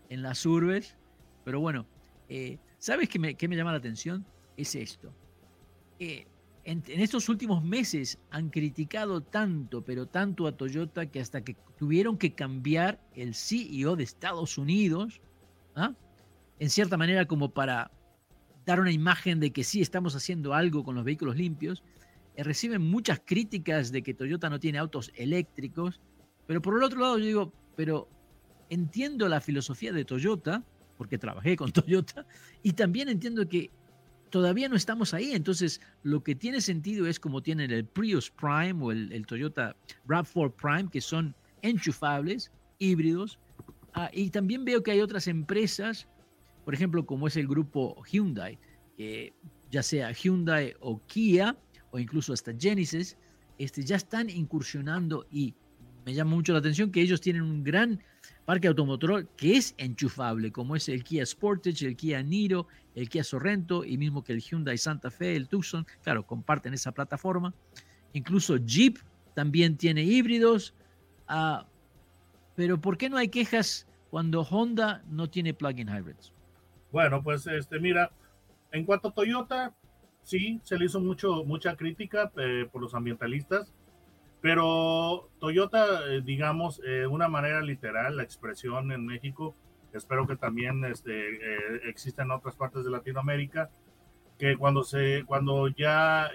en 0.08 0.22
las 0.22 0.46
urbes. 0.46 0.96
Pero 1.44 1.60
bueno, 1.60 1.86
eh, 2.28 2.58
¿sabes 2.78 3.08
qué 3.08 3.18
me, 3.18 3.34
qué 3.34 3.48
me, 3.48 3.56
llama 3.56 3.72
la 3.72 3.78
atención? 3.78 4.24
Es 4.56 4.74
esto. 4.74 5.12
Eh, 5.98 6.26
en, 6.64 6.82
estos 6.86 7.28
últimos 7.28 7.62
meses 7.62 8.18
han 8.30 8.50
criticado 8.50 9.22
tanto, 9.22 9.82
pero 9.82 10.06
tanto 10.06 10.46
a 10.46 10.56
Toyota 10.56 11.06
que 11.06 11.20
hasta 11.20 11.42
que 11.42 11.56
tuvieron 11.78 12.18
que 12.18 12.34
cambiar 12.34 13.00
el 13.14 13.34
CEO 13.34 13.96
de 13.96 14.04
Estados 14.04 14.58
Unidos, 14.58 15.20
¿ah? 15.74 15.94
en 16.58 16.70
cierta 16.70 16.96
manera 16.96 17.26
como 17.26 17.52
para 17.52 17.90
dar 18.66 18.80
una 18.80 18.92
imagen 18.92 19.40
de 19.40 19.52
que 19.52 19.64
sí 19.64 19.80
estamos 19.80 20.14
haciendo 20.14 20.54
algo 20.54 20.84
con 20.84 20.94
los 20.94 21.04
vehículos 21.04 21.36
limpios, 21.36 21.82
eh, 22.36 22.44
reciben 22.44 22.82
muchas 22.82 23.20
críticas 23.24 23.90
de 23.90 24.02
que 24.02 24.14
Toyota 24.14 24.50
no 24.50 24.60
tiene 24.60 24.78
autos 24.78 25.10
eléctricos, 25.14 26.00
pero 26.46 26.60
por 26.60 26.76
el 26.76 26.82
otro 26.82 27.00
lado 27.00 27.18
yo 27.18 27.24
digo, 27.24 27.52
pero 27.76 28.08
entiendo 28.68 29.28
la 29.28 29.40
filosofía 29.40 29.92
de 29.92 30.04
Toyota, 30.04 30.62
porque 30.98 31.18
trabajé 31.18 31.56
con 31.56 31.72
Toyota, 31.72 32.26
y 32.62 32.72
también 32.74 33.08
entiendo 33.08 33.48
que 33.48 33.70
todavía 34.30 34.68
no 34.68 34.76
estamos 34.76 35.12
ahí. 35.14 35.32
Entonces, 35.32 35.80
lo 36.02 36.22
que 36.22 36.34
tiene 36.34 36.60
sentido 36.60 37.06
es 37.06 37.20
como 37.20 37.42
tienen 37.42 37.70
el 37.70 37.84
Prius 37.84 38.30
Prime 38.30 38.82
o 38.82 38.92
el, 38.92 39.26
Toyota 39.26 39.76
RAV4 40.08 40.54
Prime, 40.54 40.90
que 40.90 41.00
son 41.00 41.34
enchufables, 41.62 42.50
híbridos. 42.78 43.38
Ah, 43.92 44.10
y 44.12 44.30
también 44.30 44.64
veo 44.64 44.82
que 44.82 44.92
hay 44.92 45.00
otras 45.00 45.26
empresas, 45.26 46.06
por 46.64 46.74
ejemplo, 46.74 47.04
como 47.04 47.26
es 47.26 47.36
el 47.36 47.46
grupo 47.46 48.02
Hyundai, 48.04 48.58
ya 49.70 49.82
sea 49.82 50.12
Hyundai 50.12 50.74
o 50.80 51.00
Kia, 51.06 51.56
o 51.90 51.98
incluso 51.98 52.32
hasta 52.32 52.52
Genesis, 52.58 53.16
este, 53.58 53.82
ya 53.82 53.96
están 53.96 54.30
incursionando 54.30 55.26
y 55.30 55.54
me 56.06 56.14
llama 56.14 56.30
mucho 56.30 56.52
la 56.52 56.60
atención 56.60 56.90
que 56.90 57.00
ellos 57.02 57.20
tienen 57.20 57.42
un 57.42 57.62
gran 57.62 58.02
parque 58.44 58.68
automotor 58.68 59.28
que 59.36 59.56
es 59.56 59.74
enchufable, 59.78 60.50
como 60.50 60.76
es 60.76 60.88
el 60.88 61.04
Kia 61.04 61.24
Sportage, 61.24 61.86
el 61.86 61.96
Kia 61.96 62.22
Niro, 62.22 62.66
el 62.94 63.08
Kia 63.08 63.24
Sorrento 63.24 63.84
y 63.84 63.96
mismo 63.96 64.24
que 64.24 64.32
el 64.32 64.40
Hyundai 64.40 64.78
Santa 64.78 65.10
Fe, 65.10 65.36
el 65.36 65.48
Tucson, 65.48 65.86
claro, 66.02 66.26
comparten 66.26 66.74
esa 66.74 66.92
plataforma. 66.92 67.54
Incluso 68.12 68.56
Jeep 68.56 68.98
también 69.34 69.76
tiene 69.76 70.02
híbridos. 70.02 70.74
Uh, 71.28 71.64
pero 72.56 72.80
¿por 72.80 72.98
qué 72.98 73.08
no 73.08 73.16
hay 73.16 73.28
quejas 73.28 73.86
cuando 74.10 74.42
Honda 74.42 75.02
no 75.08 75.30
tiene 75.30 75.54
plug-in 75.54 75.88
hybrids? 75.88 76.32
Bueno, 76.90 77.22
pues 77.22 77.46
este, 77.46 77.78
mira, 77.78 78.10
en 78.72 78.84
cuanto 78.84 79.08
a 79.08 79.14
Toyota, 79.14 79.74
sí, 80.22 80.60
se 80.64 80.76
le 80.76 80.86
hizo 80.86 81.00
mucho, 81.00 81.44
mucha 81.44 81.76
crítica 81.76 82.32
eh, 82.36 82.68
por 82.70 82.82
los 82.82 82.94
ambientalistas 82.94 83.72
pero 84.40 85.28
Toyota, 85.38 86.06
eh, 86.08 86.22
digamos, 86.22 86.80
de 86.80 87.02
eh, 87.02 87.06
una 87.06 87.28
manera 87.28 87.60
literal, 87.60 88.16
la 88.16 88.22
expresión 88.22 88.90
en 88.90 89.04
México, 89.04 89.54
espero 89.92 90.26
que 90.26 90.36
también 90.36 90.84
este, 90.84 91.12
eh, 91.12 91.80
exista 91.84 92.22
en 92.22 92.30
otras 92.30 92.56
partes 92.56 92.84
de 92.84 92.90
Latinoamérica, 92.90 93.70
que 94.38 94.56
cuando, 94.56 94.82
se, 94.82 95.24
cuando 95.26 95.68
ya 95.68 96.30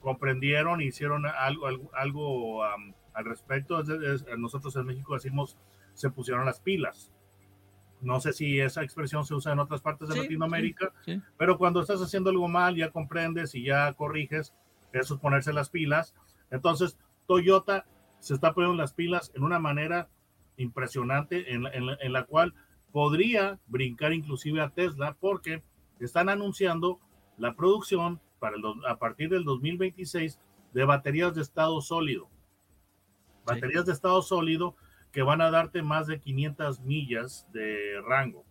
comprendieron, 0.00 0.80
hicieron 0.80 1.26
algo, 1.26 1.66
algo, 1.92 2.62
al 2.62 3.24
respecto, 3.24 3.82
nosotros 4.38 4.76
en 4.76 4.86
México 4.86 5.14
decimos, 5.14 5.58
se 5.92 6.08
pusieron 6.10 6.46
las 6.46 6.60
pilas. 6.60 7.12
No 8.00 8.20
sé 8.20 8.32
si 8.32 8.60
esa 8.60 8.84
expresión 8.84 9.24
se 9.26 9.34
usa 9.34 9.52
en 9.52 9.58
otras 9.58 9.80
partes 9.80 10.08
de 10.08 10.22
Latinoamérica, 10.22 10.92
pero 11.36 11.58
cuando 11.58 11.80
estás 11.80 12.00
haciendo 12.00 12.30
algo 12.30 12.46
mal, 12.46 12.76
ya 12.76 12.90
comprendes 12.90 13.56
y 13.56 13.64
ya 13.64 13.92
corriges, 13.94 14.54
eso 14.92 15.14
es 15.14 15.20
ponerse 15.20 15.52
las 15.52 15.68
pilas. 15.68 16.14
Entonces, 16.52 16.96
Toyota 17.26 17.86
se 18.18 18.34
está 18.34 18.54
poniendo 18.54 18.76
las 18.76 18.92
pilas 18.92 19.32
en 19.34 19.42
una 19.42 19.58
manera 19.58 20.08
impresionante 20.56 21.52
en 21.52 22.12
la, 22.12 22.24
cual 22.24 22.54
podría 22.90 23.58
brincar 23.66 24.12
inclusive 24.12 24.60
a 24.60 24.70
Tesla 24.70 25.16
porque 25.20 25.62
están 26.00 26.28
anunciando 26.28 26.98
la 27.36 27.54
producción 27.54 28.20
para 28.38 28.56
a 28.88 28.96
partir 28.98 29.28
del 29.28 29.44
2026 29.44 30.40
de 30.72 30.84
baterías 30.84 31.34
de 31.34 31.42
estado 31.42 31.80
sólido. 31.80 32.28
Baterías 33.44 33.86
de 33.86 33.92
estado 33.92 34.22
sólido 34.22 34.76
que 35.12 35.22
van 35.22 35.40
a 35.40 35.50
darte 35.50 35.82
más 35.82 36.06
de 36.06 36.20
500 36.20 36.80
millas 36.80 37.46
de 37.52 38.00
rango. 38.06 38.44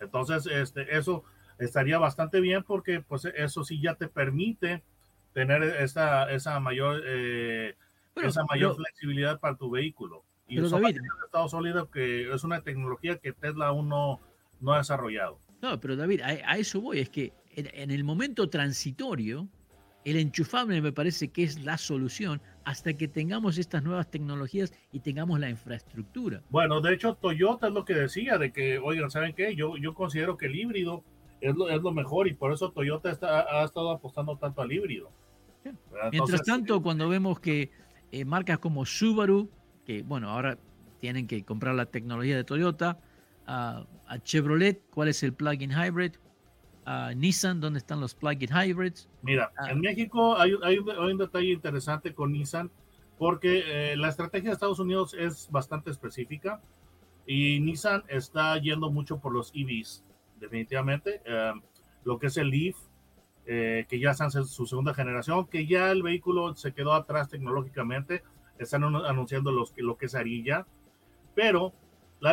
Entonces, 0.00 0.46
este, 0.46 0.96
eso 0.96 1.24
estaría 1.58 1.98
bastante 1.98 2.40
bien 2.40 2.62
porque 2.62 3.00
pues 3.00 3.24
eso 3.24 3.64
sí 3.64 3.80
ya 3.80 3.94
te 3.94 4.08
permite 4.08 4.82
tener 5.32 5.62
esa, 5.62 6.30
esa 6.30 6.58
mayor 6.60 7.02
eh, 7.06 7.76
esa 8.16 8.44
mayor 8.44 8.76
flexibilidad 8.76 9.40
para 9.40 9.56
tu 9.56 9.70
vehículo. 9.70 10.24
Y 10.48 10.56
pero 10.56 10.68
David, 10.68 10.98
estado 11.24 11.48
sólido 11.48 11.90
que 11.90 12.32
es 12.32 12.44
una 12.44 12.60
tecnología 12.60 13.16
que 13.18 13.32
Tesla 13.32 13.68
aún 13.68 13.88
no, 13.88 14.20
no 14.60 14.74
ha 14.74 14.78
desarrollado. 14.78 15.38
No, 15.62 15.78
pero 15.80 15.96
David, 15.96 16.20
a, 16.22 16.58
eso 16.58 16.80
voy, 16.80 16.98
es 16.98 17.08
que 17.08 17.32
en, 17.54 17.90
el 17.90 18.04
momento 18.04 18.48
transitorio, 18.48 19.48
el 20.04 20.16
enchufable 20.16 20.82
me 20.82 20.92
parece 20.92 21.28
que 21.28 21.44
es 21.44 21.62
la 21.62 21.78
solución 21.78 22.42
hasta 22.64 22.94
que 22.94 23.08
tengamos 23.08 23.58
estas 23.58 23.82
nuevas 23.82 24.10
tecnologías 24.10 24.72
y 24.90 25.00
tengamos 25.00 25.38
la 25.38 25.48
infraestructura. 25.48 26.42
Bueno, 26.50 26.80
de 26.80 26.94
hecho, 26.94 27.14
Toyota 27.14 27.68
es 27.68 27.72
lo 27.72 27.84
que 27.84 27.94
decía, 27.94 28.38
de 28.38 28.52
que, 28.52 28.78
oigan, 28.78 29.10
¿saben 29.10 29.34
qué? 29.34 29.54
Yo, 29.54 29.76
yo 29.76 29.94
considero 29.94 30.36
que 30.36 30.46
el 30.46 30.56
híbrido 30.56 31.04
es 31.40 31.54
lo, 31.54 31.68
es 31.68 31.80
lo 31.80 31.92
mejor 31.92 32.28
y 32.28 32.34
por 32.34 32.52
eso 32.52 32.72
Toyota 32.72 33.10
está, 33.10 33.60
ha 33.60 33.64
estado 33.64 33.90
apostando 33.90 34.36
tanto 34.36 34.62
al 34.62 34.72
híbrido. 34.72 35.10
Mientras 36.10 36.42
tanto, 36.42 36.82
cuando 36.82 37.08
vemos 37.08 37.38
que 37.38 37.70
eh, 38.12 38.24
marcas 38.24 38.58
como 38.58 38.86
Subaru, 38.86 39.50
que 39.84 40.02
bueno, 40.02 40.30
ahora 40.30 40.58
tienen 41.00 41.26
que 41.26 41.44
comprar 41.44 41.74
la 41.74 41.86
tecnología 41.86 42.36
de 42.36 42.44
Toyota, 42.44 43.00
a 44.12 44.18
Chevrolet, 44.22 44.82
¿cuál 44.90 45.08
es 45.08 45.22
el 45.22 45.32
plug-in 45.32 45.70
hybrid? 45.70 46.12
A 46.84 47.12
Nissan, 47.14 47.60
¿dónde 47.60 47.78
están 47.78 48.00
los 48.00 48.14
plug-in 48.14 48.50
hybrids? 48.50 49.08
Mira, 49.22 49.52
ah. 49.56 49.70
en 49.70 49.80
México 49.80 50.36
hay, 50.38 50.52
hay, 50.62 50.78
un 50.78 51.18
detalle 51.18 51.52
interesante 51.52 52.14
con 52.14 52.32
Nissan, 52.32 52.70
porque 53.18 53.62
eh, 53.66 53.96
la 53.96 54.08
estrategia 54.08 54.50
de 54.50 54.54
Estados 54.54 54.80
Unidos 54.80 55.14
es 55.14 55.48
bastante 55.50 55.90
específica 55.90 56.60
y 57.26 57.60
Nissan 57.60 58.02
está 58.08 58.58
yendo 58.58 58.90
mucho 58.90 59.18
por 59.18 59.32
los 59.32 59.52
EVs, 59.54 60.04
definitivamente. 60.40 61.22
Eh, 61.24 61.52
lo 62.04 62.18
que 62.18 62.26
es 62.26 62.36
el 62.36 62.50
Leaf, 62.50 62.76
eh, 63.46 63.86
que 63.88 63.98
ya 63.98 64.10
están 64.10 64.30
en 64.34 64.46
su 64.46 64.66
segunda 64.66 64.94
generación, 64.94 65.46
que 65.46 65.66
ya 65.66 65.90
el 65.90 66.02
vehículo 66.02 66.54
se 66.54 66.72
quedó 66.72 66.92
atrás 66.92 67.28
tecnológicamente, 67.28 68.22
están 68.58 68.84
anunciando 68.84 69.50
los, 69.50 69.72
lo 69.76 69.96
que 69.96 70.06
es 70.06 70.14
Arilla, 70.14 70.66
pero 71.34 71.72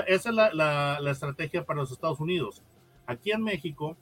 esa 0.08 0.30
es 0.30 0.36
la, 0.36 1.00
estrategia 1.10 1.66
para 1.66 1.80
los 1.80 1.92
Estados 1.92 2.20
Unidos. 2.20 2.62
Aquí 3.08 3.32
en 3.32 3.44
México, 3.44 3.98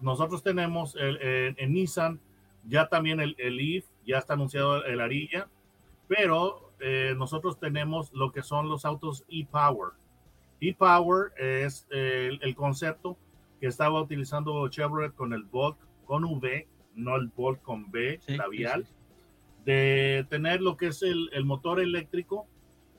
nosotros 0.00 0.42
tenemos 0.42 0.94
el, 0.96 1.18
en 1.56 1.72
Nissan, 1.72 2.20
ya 2.64 2.88
también 2.88 3.20
el, 3.20 3.34
el 3.38 3.56
Leaf, 3.56 3.86
ya 4.06 4.18
está 4.18 4.34
anunciado 4.34 4.84
el 4.84 5.00
Arilla, 5.00 5.48
pero 6.08 6.72
eh, 6.80 7.14
nosotros 7.16 7.58
tenemos 7.58 8.12
lo 8.12 8.32
que 8.32 8.42
son 8.42 8.68
los 8.68 8.84
autos 8.84 9.24
e-Power. 9.28 9.92
E-Power 10.60 11.32
es 11.38 11.86
el, 11.90 12.38
el, 12.42 12.54
concepto 12.54 13.16
que 13.60 13.66
estaba 13.66 14.00
utilizando 14.00 14.68
Chevrolet 14.68 15.14
con 15.14 15.32
el 15.32 15.44
Volt 15.44 15.78
con 16.08 16.24
V, 16.24 16.66
no 16.94 17.16
el 17.16 17.28
Volt 17.28 17.60
con 17.60 17.90
B 17.90 18.18
labial, 18.28 18.88
de 19.66 20.26
tener 20.30 20.62
lo 20.62 20.78
que 20.78 20.86
es 20.86 21.02
el, 21.02 21.44
motor 21.44 21.80
eléctrico 21.80 22.46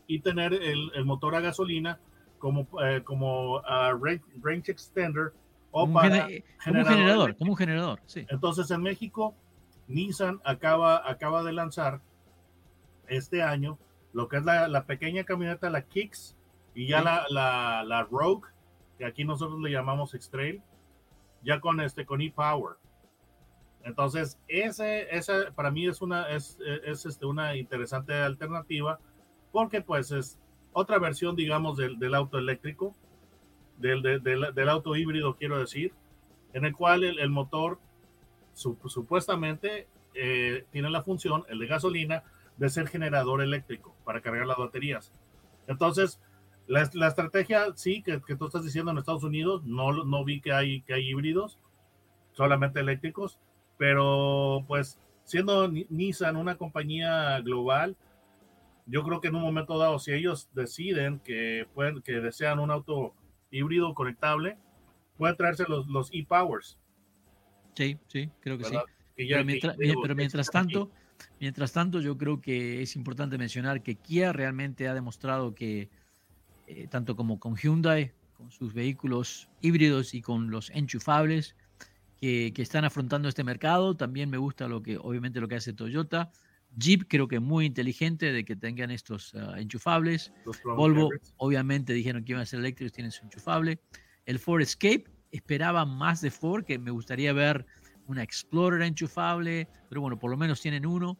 y 0.05 0.19
tener 0.19 0.53
el, 0.53 1.03
motor 1.05 1.33
a 1.33 1.41
gasolina 1.41 1.99
como, 2.37 2.67
eh, 2.85 3.01
como 3.03 3.57
uh, 3.57 4.21
range, 4.43 4.71
extender 4.71 5.33
o 5.71 5.81
como 5.81 5.93
para 5.95 6.27
un 6.27 6.85
generador, 6.85 7.35
como 7.35 7.51
un 7.51 7.57
generador, 7.57 7.99
sí. 8.05 8.27
Entonces 8.29 8.69
en 8.69 8.83
México, 8.83 9.35
Nissan 9.87 10.39
acaba, 10.45 11.09
acaba 11.09 11.43
de 11.43 11.51
lanzar 11.51 12.01
este 13.07 13.41
año 13.41 13.79
lo 14.13 14.27
que 14.27 14.37
es 14.37 14.45
la, 14.45 14.85
pequeña 14.85 15.23
camioneta, 15.23 15.71
la 15.71 15.81
Kicks, 15.81 16.35
y 16.75 16.87
ya 16.87 17.01
la, 17.01 17.25
la, 17.29 17.83
la, 17.83 18.03
Rogue, 18.03 18.47
que 18.99 19.05
aquí 19.05 19.23
nosotros 19.23 19.59
le 19.61 19.71
llamamos 19.71 20.13
X-Trail, 20.13 20.61
ya 21.43 21.59
con 21.59 21.81
este 21.81 22.05
con 22.05 22.21
e-Power. 22.21 22.77
Entonces, 23.83 24.39
ese, 24.47 25.15
esa 25.15 25.51
para 25.55 25.71
mí 25.71 25.87
es 25.87 26.01
una, 26.01 26.29
es, 26.29 26.59
es 26.85 27.05
este, 27.05 27.25
una 27.25 27.55
interesante 27.55 28.13
alternativa 28.13 28.99
porque 29.51 29.81
pues 29.81 30.11
es 30.11 30.39
otra 30.73 30.99
versión, 30.99 31.35
digamos, 31.35 31.77
del, 31.77 31.97
del 31.97 32.13
auto 32.13 32.37
eléctrico, 32.37 32.95
del, 33.77 34.01
del, 34.01 34.69
auto 34.69 34.95
híbrido, 34.95 35.35
quiero 35.35 35.57
decir, 35.57 35.93
en 36.53 36.65
el 36.65 36.75
cual 36.75 37.03
el, 37.03 37.29
motor 37.29 37.79
supuestamente 38.53 39.87
eh, 40.13 40.65
tiene 40.71 40.89
la 40.89 41.01
función, 41.01 41.45
el 41.47 41.59
de 41.59 41.67
gasolina, 41.67 42.23
de 42.57 42.69
ser 42.69 42.87
generador 42.87 43.41
eléctrico 43.41 43.95
para 44.03 44.21
cargar 44.21 44.45
las 44.45 44.57
baterías. 44.57 45.13
Entonces, 45.67 46.19
la, 46.67 46.81
estrategia, 46.81 47.67
sí, 47.75 48.03
que, 48.03 48.19
tú 48.19 48.45
estás 48.45 48.63
diciendo 48.63 48.91
en 48.91 48.97
Estados 48.97 49.23
Unidos, 49.23 49.63
no, 49.63 50.03
no 50.03 50.25
vi 50.25 50.41
que 50.41 50.51
hay, 50.51 50.81
que 50.81 50.93
hay 50.93 51.09
híbridos, 51.09 51.57
solamente 52.33 52.81
eléctricos, 52.81 53.39
pero 53.79 54.65
pues 54.67 54.99
siendo 55.23 55.69
Nissan 55.69 56.35
una 56.35 56.57
compañía 56.57 57.39
global, 57.39 57.95
yo 58.85 59.03
creo 59.03 59.21
que 59.21 59.29
en 59.29 59.35
un 59.35 59.41
momento 59.41 59.77
dado, 59.77 59.99
si 59.99 60.11
ellos 60.11 60.49
deciden 60.53 61.19
que, 61.19 61.65
pueden, 61.73 62.01
que 62.01 62.19
desean 62.19 62.59
un 62.59 62.71
auto 62.71 63.13
híbrido 63.51 63.93
conectable, 63.93 64.57
pueden 65.17 65.37
traerse 65.37 65.63
los, 65.69 65.87
los 65.87 66.09
e-powers. 66.11 66.77
Sí, 67.73 67.97
sí, 68.07 68.29
creo 68.41 68.57
que 68.57 68.65
sí. 68.65 68.75
pero, 69.15 69.45
mientras, 70.15 70.49
tanto, 70.51 70.91
mientras 71.39 71.71
tanto, 71.71 72.01
yo 72.01 72.17
creo 72.17 72.41
que 72.41 72.81
es 72.81 72.97
importante 72.97 73.37
mencionar 73.37 73.81
que 73.81 73.95
Kia 73.95 74.33
realmente 74.33 74.89
ha 74.89 74.93
demostrado 74.93 75.55
que, 75.55 75.89
eh, 76.67 76.87
tanto 76.89 77.15
como 77.15 77.39
con 77.39 77.55
Hyundai, 77.55 78.11
con 78.33 78.51
sus 78.51 78.73
vehículos 78.73 79.47
híbridos 79.61 80.13
y 80.13 80.21
con 80.21 80.51
los 80.51 80.69
enchufables, 80.71 81.55
que, 82.19 82.51
que, 82.53 82.61
están 82.61 82.85
afrontando 82.85 83.29
este 83.29 83.43
mercado. 83.43 83.95
También 83.95 84.29
me 84.29 84.37
gusta 84.37 84.67
lo 84.67 84.81
que, 84.81 84.97
obviamente, 84.97 85.39
lo 85.39 85.47
que 85.47 85.55
hace 85.55 85.73
Toyota. 85.73 86.31
Jeep 86.77 87.07
creo 87.07 87.27
que 87.27 87.39
muy 87.39 87.65
inteligente 87.65 88.31
de 88.31 88.45
que 88.45 88.55
tengan 88.55 88.91
estos 88.91 89.33
ah, 89.35 89.59
enchufables. 89.59 90.31
Volvo 90.63 91.09
obviamente 91.37 91.93
dijeron 91.93 92.23
que 92.23 92.33
iban 92.33 92.43
a 92.43 92.45
ser 92.45 92.59
eléctricos, 92.59 92.93
tienen 92.93 93.11
su 93.11 93.23
enchufable. 93.23 93.79
El 94.25 94.39
Ford 94.39 94.61
Escape 94.61 95.05
esperaba 95.31 95.85
más 95.85 96.21
de 96.21 96.31
Ford, 96.31 96.63
que 96.63 96.77
me 96.77 96.91
gustaría 96.91 97.33
ver 97.33 97.65
una 98.07 98.23
Explorer 98.23 98.81
enchufable, 98.81 99.67
pero 99.87 100.01
bueno, 100.01 100.17
por 100.17 100.31
lo 100.31 100.37
menos 100.37 100.61
tienen 100.61 100.85
uno. 100.85 101.17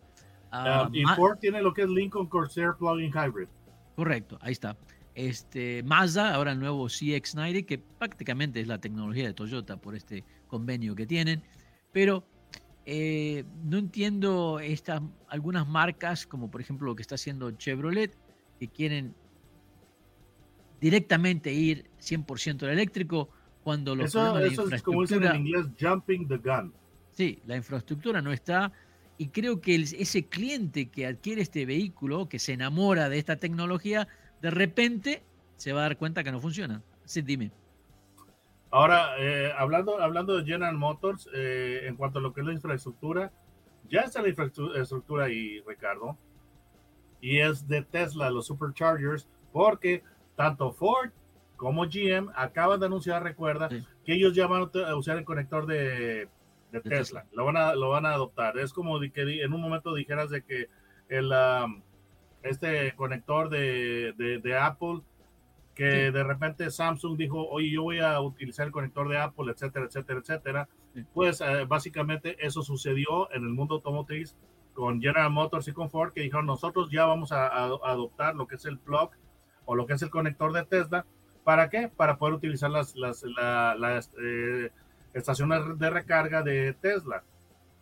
Ah, 0.51 0.89
y 0.91 1.03
Ford 1.15 1.38
tiene 1.39 1.62
lo 1.62 1.74
que 1.74 1.84
es 1.84 1.89
Lincoln 1.89 2.27
Corsair 2.27 2.74
Plug-in 2.77 3.12
Hybrid. 3.12 3.48
Correcto, 3.96 4.38
ahí 4.41 4.53
está. 4.53 4.77
Este, 5.13 5.84
Mazda, 5.84 6.34
ahora 6.34 6.53
el 6.53 6.60
nuevo 6.60 6.86
CX-90, 6.86 7.65
que 7.65 7.77
prácticamente 7.77 8.62
es 8.62 8.68
la 8.68 8.79
tecnología 8.79 9.27
de 9.27 9.34
Toyota 9.34 9.77
por 9.77 9.96
este 9.96 10.24
convenio 10.50 10.96
que 10.96 11.08
tienen. 11.08 11.41
Pero 11.94 12.25
eh, 12.86 13.46
no 13.63 13.77
entiendo 13.77 14.60
estas 14.60 15.01
algunas 15.29 15.65
marcas, 15.68 16.27
como 16.27 16.51
por 16.51 16.60
ejemplo 16.60 16.88
lo 16.88 16.96
que 16.96 17.01
está 17.01 17.15
haciendo 17.15 17.51
Chevrolet, 17.51 18.18
que 18.60 18.68
quieren 18.68 19.15
directamente 20.82 21.53
ir 21.53 21.89
100% 22.00 22.63
al 22.63 22.70
eléctrico 22.70 23.29
cuando 23.63 23.96
los 23.96 24.08
eso, 24.08 24.39
eso 24.39 24.70
es 24.70 24.82
como 24.82 25.01
dicen 25.01 25.24
en 25.24 25.36
inglés 25.36 25.68
jumping 25.79 26.27
the 26.27 26.38
gun. 26.38 26.74
Sí, 27.12 27.39
la 27.46 27.56
infraestructura 27.56 28.22
no 28.22 28.32
está 28.32 28.72
y 29.18 29.27
creo 29.27 29.60
que 29.60 29.75
ese 29.75 30.25
cliente 30.27 30.88
que 30.88 31.06
adquiere 31.06 31.41
este 31.41 31.65
vehículo, 31.65 32.29
que 32.29 32.39
se 32.39 32.53
enamora 32.53 33.10
de 33.10 33.20
esta 33.20 33.36
tecnología, 33.36 34.08
de 34.41 34.50
repente 34.50 35.24
se 35.58 35.74
va 35.74 35.82
a 35.82 35.84
dar 35.84 35.98
cuenta 35.98 36.24
que 36.24 36.32
no 36.32 36.39
funciona. 36.39 36.82
Sí, 37.03 37.22
dime. 37.22 37.51
Ahora, 38.72 39.16
eh, 39.18 39.52
hablando, 39.58 40.00
hablando 40.00 40.38
de 40.38 40.46
General 40.46 40.76
Motors, 40.76 41.28
eh, 41.34 41.82
en 41.86 41.96
cuanto 41.96 42.20
a 42.20 42.22
lo 42.22 42.34
que 42.34 42.42
es 42.42 42.48
la 42.48 42.54
infraestructura, 42.54 43.32
ya 43.88 44.02
está 44.02 44.22
la 44.22 44.30
infraestructura 44.30 45.26
ahí, 45.26 45.62
Ricardo, 45.66 46.18
y 47.20 47.40
es 47.40 47.68
de 47.68 47.82
Tesla, 47.82 48.30
los 48.30 48.46
superchargers, 48.46 49.28
porque 49.52 50.04
tanto 50.36 50.72
Ford 50.72 51.10
como 51.58 51.86
GM 51.86 52.32
acaban 52.36 52.80
de 52.80 52.86
anunciar, 52.86 53.24
recuerda, 53.24 53.70
que 54.06 54.14
ellos 54.14 54.34
ya 54.36 54.48
van 54.48 54.70
a 54.88 54.96
usar 54.96 55.18
el 55.18 55.26
conector 55.26 55.66
de, 55.66 56.30
Tesla. 56.84 57.26
Lo, 57.34 57.46
van 57.46 57.58
a, 57.58 57.74
lo 57.74 57.90
van 57.90 58.06
a 58.06 58.14
adoptar. 58.14 58.58
Es 58.60 58.72
como 58.72 59.00
de 59.00 59.12
que 59.12 59.44
en 59.44 59.54
un 59.54 59.60
momento 59.60 59.94
dijeras 59.94 60.30
de 60.30 60.44
que 60.44 60.70
el, 61.10 61.34
um, 61.34 61.82
este 62.44 62.96
conector 62.96 63.50
de, 63.50 64.14
de 64.16 64.58
Apple 64.58 65.02
que 65.79 66.12
de 66.12 66.24
repente 66.25 66.69
Samsung 66.69 67.15
dijo, 67.15 67.48
oye, 67.48 67.72
yo 67.72 67.83
voy 67.83 68.00
a 68.00 68.20
utilizar 68.20 68.65
el 68.65 68.74
conector 68.74 69.07
de 69.07 69.18
Apple, 69.18 69.50
etcétera, 69.50 69.85
etcétera, 69.85 70.20
etcétera. 70.20 70.70
Pues 71.13 71.39
eh, 71.39 71.63
básicamente 71.65 72.35
eso 72.46 72.63
sucedió 72.63 73.31
en 73.31 73.44
el 73.44 73.51
mundo 73.51 73.75
automotriz 73.75 74.35
con 74.74 75.00
General 75.00 75.31
Motors 75.31 75.70
y 75.70 75.72
con 75.72 75.89
Ford, 75.89 76.11
que 76.11 76.20
dijeron, 76.20 76.46
nosotros 76.46 76.89
ya 76.92 77.05
vamos 77.05 77.31
a, 77.31 77.48
adoptar 77.48 78.35
lo 78.35 78.46
que 78.46 78.55
es 78.55 78.65
el 78.65 78.77
plug 78.77 79.11
o 79.63 79.74
lo 79.74 79.85
que 79.85 79.94
es 79.94 80.01
el 80.01 80.09
conector 80.09 80.51
de 80.51 80.65
Tesla. 80.65 81.05
¿Para 81.46 81.70
qué? 81.70 81.87
Para 81.87 82.18
poder 82.18 82.35
utilizar 82.35 82.70
las, 82.70 82.94
las, 82.98 83.24
eh, 84.22 84.72
estaciones 85.13 85.79
de 85.79 85.89
recarga 85.89 86.44
de 86.44 86.74
Tesla. 86.74 87.24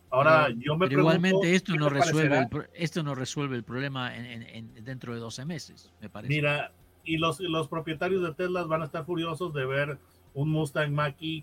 Ahora, 0.08 0.50
yo 0.50 0.76
me 0.76 0.86
pregunto, 0.86 1.16
igualmente 1.16 1.52
esto 1.52 1.74
no 1.74 1.88
resuelve 1.88 2.38
el, 2.38 2.48
esto 2.74 3.02
no 3.02 3.16
resuelve 3.16 3.56
el 3.56 3.64
problema 3.64 4.16
en, 4.16 4.84
dentro 4.84 5.14
de 5.14 5.18
12 5.18 5.44
meses, 5.44 5.92
me 6.00 6.08
parece. 6.08 6.32
Mira, 6.32 6.72
y 7.08 7.16
los, 7.16 7.40
los 7.40 7.68
propietarios 7.68 8.22
de 8.22 8.34
Tesla 8.34 8.64
van 8.64 8.82
a 8.82 8.84
estar 8.84 9.06
furiosos 9.06 9.54
de 9.54 9.64
ver 9.64 9.98
un 10.34 10.50
Mustang 10.50 10.92
Mach-E, 10.92 11.42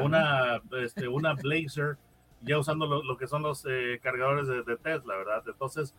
una, 0.00 0.62
este, 0.80 1.08
una 1.08 1.34
Blazer, 1.34 1.98
ya 2.42 2.56
usando 2.56 2.86
lo, 2.86 3.16
que 3.18 3.26
son 3.26 3.42
los 3.42 3.66
eh, 3.68 3.98
cargadores 4.00 4.46
de, 4.46 4.76
Tesla, 4.76 5.16
¿verdad? 5.16 5.42
Entonces, 5.48 5.94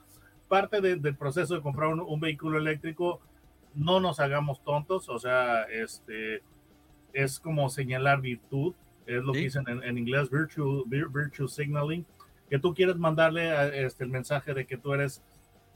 parte 0.47 0.79
del 0.79 1.15
proceso 1.17 1.53
de 1.53 1.61
comprar 1.61 1.89
un, 1.93 2.19
vehículo 2.21 2.57
eléctrico, 2.57 3.19
no 3.75 3.99
nos 3.99 4.21
hagamos 4.21 4.63
tontos, 4.63 5.09
o 5.09 5.19
sea, 5.19 5.63
este, 5.63 6.41
es 7.11 7.39
como 7.39 7.69
señalar 7.69 8.21
virtud, 8.21 8.73
es 9.05 9.21
lo 9.21 9.33
que 9.33 9.39
dicen 9.39 9.65
en, 9.67 9.97
inglés, 9.97 10.29
virtue, 10.29 10.85
virtue 10.87 11.47
signaling, 11.49 12.05
que 12.49 12.57
tú 12.57 12.73
quieres 12.73 12.95
mandarle 12.95 13.85
este, 13.85 14.05
el 14.05 14.09
mensaje 14.09 14.53
de 14.53 14.65
que 14.65 14.77
tú 14.77 14.93
eres 14.93 15.21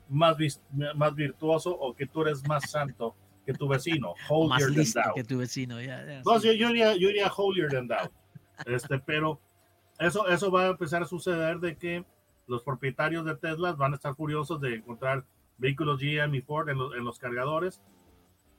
más, 0.10 0.38
más 0.96 1.16
virtuoso 1.16 1.72
o 1.72 1.96
que 1.96 2.06
tú 2.06 2.22
eres 2.22 2.48
más 2.48 2.70
santo 2.70 3.16
que 3.46 3.54
tu 3.54 3.68
vecino. 3.68 4.14
Holier 4.28 4.72
más 4.72 4.94
than 4.94 5.04
thou. 5.04 5.14
que 5.14 5.24
tu 5.24 5.38
vecino. 5.38 5.80
yo, 5.82 6.54
yo, 6.54 6.70
iría, 6.70 6.96
yo 6.96 7.10
iría 7.10 7.32
holier 7.32 7.70
than 7.70 7.88
thou. 7.88 8.10
Este, 8.66 9.00
pero 9.00 9.40
eso, 10.00 10.28
eso 10.28 10.52
va 10.52 10.64
a 10.64 10.68
empezar 10.70 11.04
a 11.04 11.06
suceder 11.06 11.60
de 11.60 11.78
que 11.78 12.06
los 12.48 12.64
propietarios 12.64 13.26
de 13.26 13.36
Tesla 13.36 13.74
van 13.74 13.94
a 13.94 13.96
estar 13.96 14.16
furiosos 14.16 14.60
de 14.62 14.76
encontrar 14.76 15.26
vehículos 15.58 16.00
GM 16.00 16.36
y 16.36 16.42
Ford 16.42 16.70
en 16.70 16.78
los, 16.78 16.96
en 16.96 17.04
los 17.04 17.20
cargadores 17.20 17.82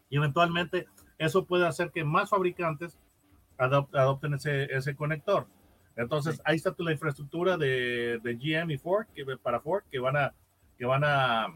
y 0.09 0.17
eventualmente 0.17 0.87
eso 1.19 1.45
puede 1.45 1.67
hacer 1.67 1.91
que 1.91 2.05
más 2.05 2.31
fabricantes 2.31 2.99
adopten 3.59 4.35
ese, 4.35 4.65
ese 4.65 4.95
conector. 4.95 5.47
Entonces, 5.97 6.41
ahí 6.45 6.57
está 6.57 6.75
la 6.79 6.93
infraestructura 6.93 7.57
de, 7.57 8.21
de 8.23 8.35
GM 8.35 8.71
y 8.71 8.79
Ford, 8.79 9.07
que, 9.15 9.25
para 9.39 9.61
Ford, 9.61 9.83
que 9.91 9.99
van 9.99 10.17
a 10.17 10.35
que 10.79 10.85
van 10.85 11.03
a, 11.05 11.47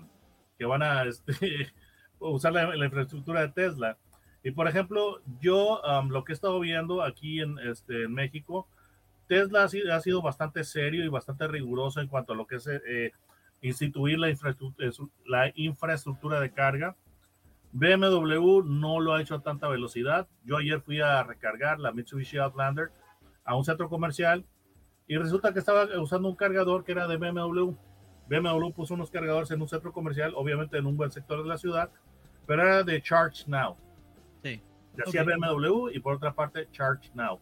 que 0.59 0.65
van 0.65 0.83
a 0.83 1.05
este, 1.05 1.73
usar 2.19 2.53
la, 2.53 2.85
infraestructura 2.85 3.43
de 3.43 3.49
Tesla. 3.49 3.99
Y 4.43 4.53
por 4.53 4.69
ejemplo, 4.69 5.21
yo 5.41 5.81
um, 5.83 6.09
lo 6.09 6.25
que 6.25 6.33
he 6.33 6.35
estado 6.35 6.61
viendo 6.61 7.03
aquí 7.03 7.41
en, 7.41 7.59
este, 7.59 8.05
en 8.05 8.15
México, 8.15 8.67
Tesla 9.27 9.65
ha 9.65 10.01
sido, 10.01 10.23
bastante 10.23 10.65
serio 10.65 11.05
y 11.05 11.09
bastante 11.09 11.47
riguroso 11.47 12.01
en 12.01 12.09
cuanto 12.09 12.33
a 12.33 12.37
lo 12.37 12.47
que 12.47 12.57
es 12.57 12.67
eh, 12.67 13.13
instituir 13.61 14.19
la 14.19 14.31
infraestructura, 14.31 14.89
eh, 14.89 14.93
la 15.27 15.53
infraestructura 15.55 16.41
de 16.41 16.53
carga. 16.53 16.97
BMW 17.73 18.63
no 18.65 18.99
lo 18.99 19.15
ha 19.15 19.21
hecho 19.21 19.37
a 19.37 19.43
tanta 19.43 19.69
velocidad. 19.69 20.27
Yo 20.45 20.57
ayer 20.57 20.81
fui 20.81 21.01
a 21.01 21.23
recargar 21.23 21.79
la 21.79 21.93
Mitsubishi 21.93 22.39
Outlander 22.39 22.91
a 23.45 23.55
un 23.55 23.65
centro 23.65 23.89
comercial 23.89 24.45
y 25.07 25.17
resulta 25.17 25.53
que 25.53 25.61
estaba 25.61 25.87
usando 26.01 26.29
un 26.29 26.37
cargador 26.37 26.83
que 26.83 26.93
era 26.93 27.07
de 27.07 27.17
BMW 27.17 27.75
BMW 28.31 28.71
puso 28.71 28.95
unos 28.95 29.11
cargadores 29.11 29.51
en 29.51 29.61
un 29.61 29.69
centro 29.69 29.93
comercial, 29.93 30.33
obviamente 30.37 30.79
en 30.79 30.87
un 30.87 30.97
buen 30.97 31.11
sector 31.11 31.43
de 31.43 31.49
la 31.49 31.59
ciudad, 31.59 31.91
pero 32.47 32.63
era 32.63 32.85
de 32.85 33.03
Charge 33.03 33.45
Now. 33.49 33.77
Sí. 34.43 34.63
Decía 34.95 35.25
BMW 35.25 35.89
y 35.93 35.99
por 35.99 36.15
otra 36.15 36.33
parte 36.33 36.69
Charge 36.71 37.11
Now. 37.15 37.41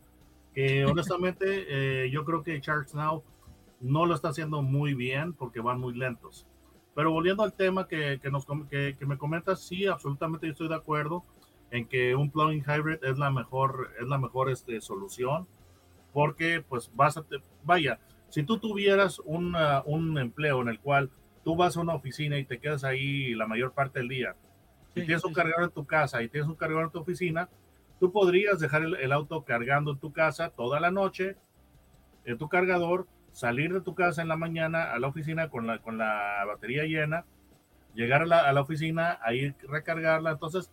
Que 0.55 0.85
honestamente 0.87 1.45
eh, 1.69 2.11
yo 2.11 2.25
creo 2.25 2.43
que 2.43 2.59
Charge 2.63 2.97
Now 2.97 3.23
no 3.81 4.07
lo 4.07 4.15
está 4.15 4.31
haciendo 4.31 4.63
muy 4.63 4.95
bien 4.95 5.35
porque 5.35 5.61
van 5.61 5.79
muy 5.79 5.95
lentos. 5.95 6.47
Pero 6.95 7.13
volviendo 7.13 7.43
al 7.43 7.53
tema 7.53 7.87
que, 7.87 8.19
que 8.21 8.31
nos, 8.31 8.47
que, 8.71 8.97
que, 8.99 9.07
me 9.07 9.19
comentas, 9.19 9.61
sí, 9.61 9.87
absolutamente 9.87 10.47
yo 10.47 10.53
estoy 10.53 10.69
de 10.69 10.75
acuerdo 10.75 11.23
en 11.71 11.87
que 11.87 12.17
un 12.17 12.31
plug-in 12.31 12.65
hybrid 12.65 13.05
es 13.05 13.19
la 13.19 13.31
mejor, 13.31 13.93
es 14.01 14.09
la 14.09 14.19
mejor 14.19 14.51
este, 14.51 14.81
solución 14.81 15.47
porque 16.13 16.65
pues 16.67 16.91
vas 16.95 17.17
a, 17.17 17.25
vaya, 17.63 18.01
si 18.29 18.43
tú 18.43 18.59
tuvieras 18.59 19.21
un 19.25 20.19
empleo 20.19 20.63
en 20.63 20.69
el 20.69 20.81
cual 20.81 21.11
tú 21.45 21.57
vas 21.57 21.77
a 21.77 21.81
una 21.81 21.95
oficina 21.95 22.39
y 22.39 22.45
te 22.45 22.59
quedas 22.59 22.85
ahí 22.85 23.35
la 23.35 23.47
mayor 23.47 23.73
parte 23.73 24.01
del 24.01 24.09
día, 24.09 24.37
si 24.95 25.07
tienes 25.07 25.25
un 25.25 25.33
cargador 25.33 25.65
en 25.65 25.71
tu 25.71 25.87
casa 25.87 26.23
y 26.23 26.29
tienes 26.29 26.49
un 26.49 26.57
cargador 26.57 26.85
en 26.85 26.91
tu 26.91 26.99
oficina, 26.99 27.49
tú 28.01 28.13
podrías 28.13 28.59
dejar 28.61 28.83
el, 28.83 29.13
auto 29.13 29.45
cargando 29.45 29.93
en 29.93 29.99
tu 29.99 30.13
casa 30.13 30.51
toda 30.51 30.81
la 30.81 30.91
noche, 30.91 31.37
en 32.25 32.37
tu 32.39 32.49
cargador, 32.49 33.07
salir 33.33 33.73
de 33.73 33.81
tu 33.81 33.95
casa 33.95 34.23
en 34.23 34.29
la 34.29 34.37
mañana 34.37 34.93
a 34.93 34.99
la 34.99 35.09
oficina 35.09 35.49
con 35.49 35.67
la, 35.67 35.79
con 35.79 35.99
la 35.99 36.45
batería 36.47 36.85
llena, 36.85 37.25
llegar 37.95 38.23
a 38.23 38.53
la, 38.53 38.61
oficina, 38.61 39.19
a 39.23 39.33
ir 39.35 39.55
recargarla. 39.63 40.33
Entonces, 40.33 40.71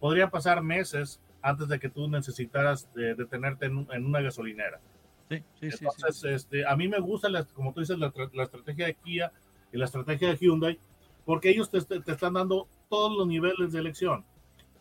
podría 0.00 0.30
pasar 0.30 0.62
meses 0.62 1.20
antes 1.42 1.68
de 1.68 1.78
que 1.78 1.88
tú 1.88 2.08
necesitaras 2.08 2.88
detenerte 2.94 3.66
en 3.66 4.04
una 4.04 4.20
gasolinera. 4.20 4.80
Sí, 5.28 5.42
sí, 5.60 5.84
Entonces, 5.84 6.24
Este, 6.24 6.66
a 6.66 6.76
mí 6.76 6.88
me 6.88 7.00
gusta, 7.00 7.28
como 7.54 7.72
tú 7.72 7.80
dices, 7.80 7.98
la, 7.98 8.12
estrategia 8.42 8.86
de 8.86 8.94
Kia 8.94 9.32
y 9.72 9.78
la 9.78 9.86
estrategia 9.86 10.28
de 10.28 10.36
Hyundai, 10.36 10.78
porque 11.24 11.50
ellos 11.50 11.70
te, 11.70 11.80
te 11.80 12.12
están 12.12 12.34
dando 12.34 12.68
todos 12.88 13.16
los 13.16 13.26
niveles 13.26 13.72
de 13.72 13.80
elección. 13.80 14.24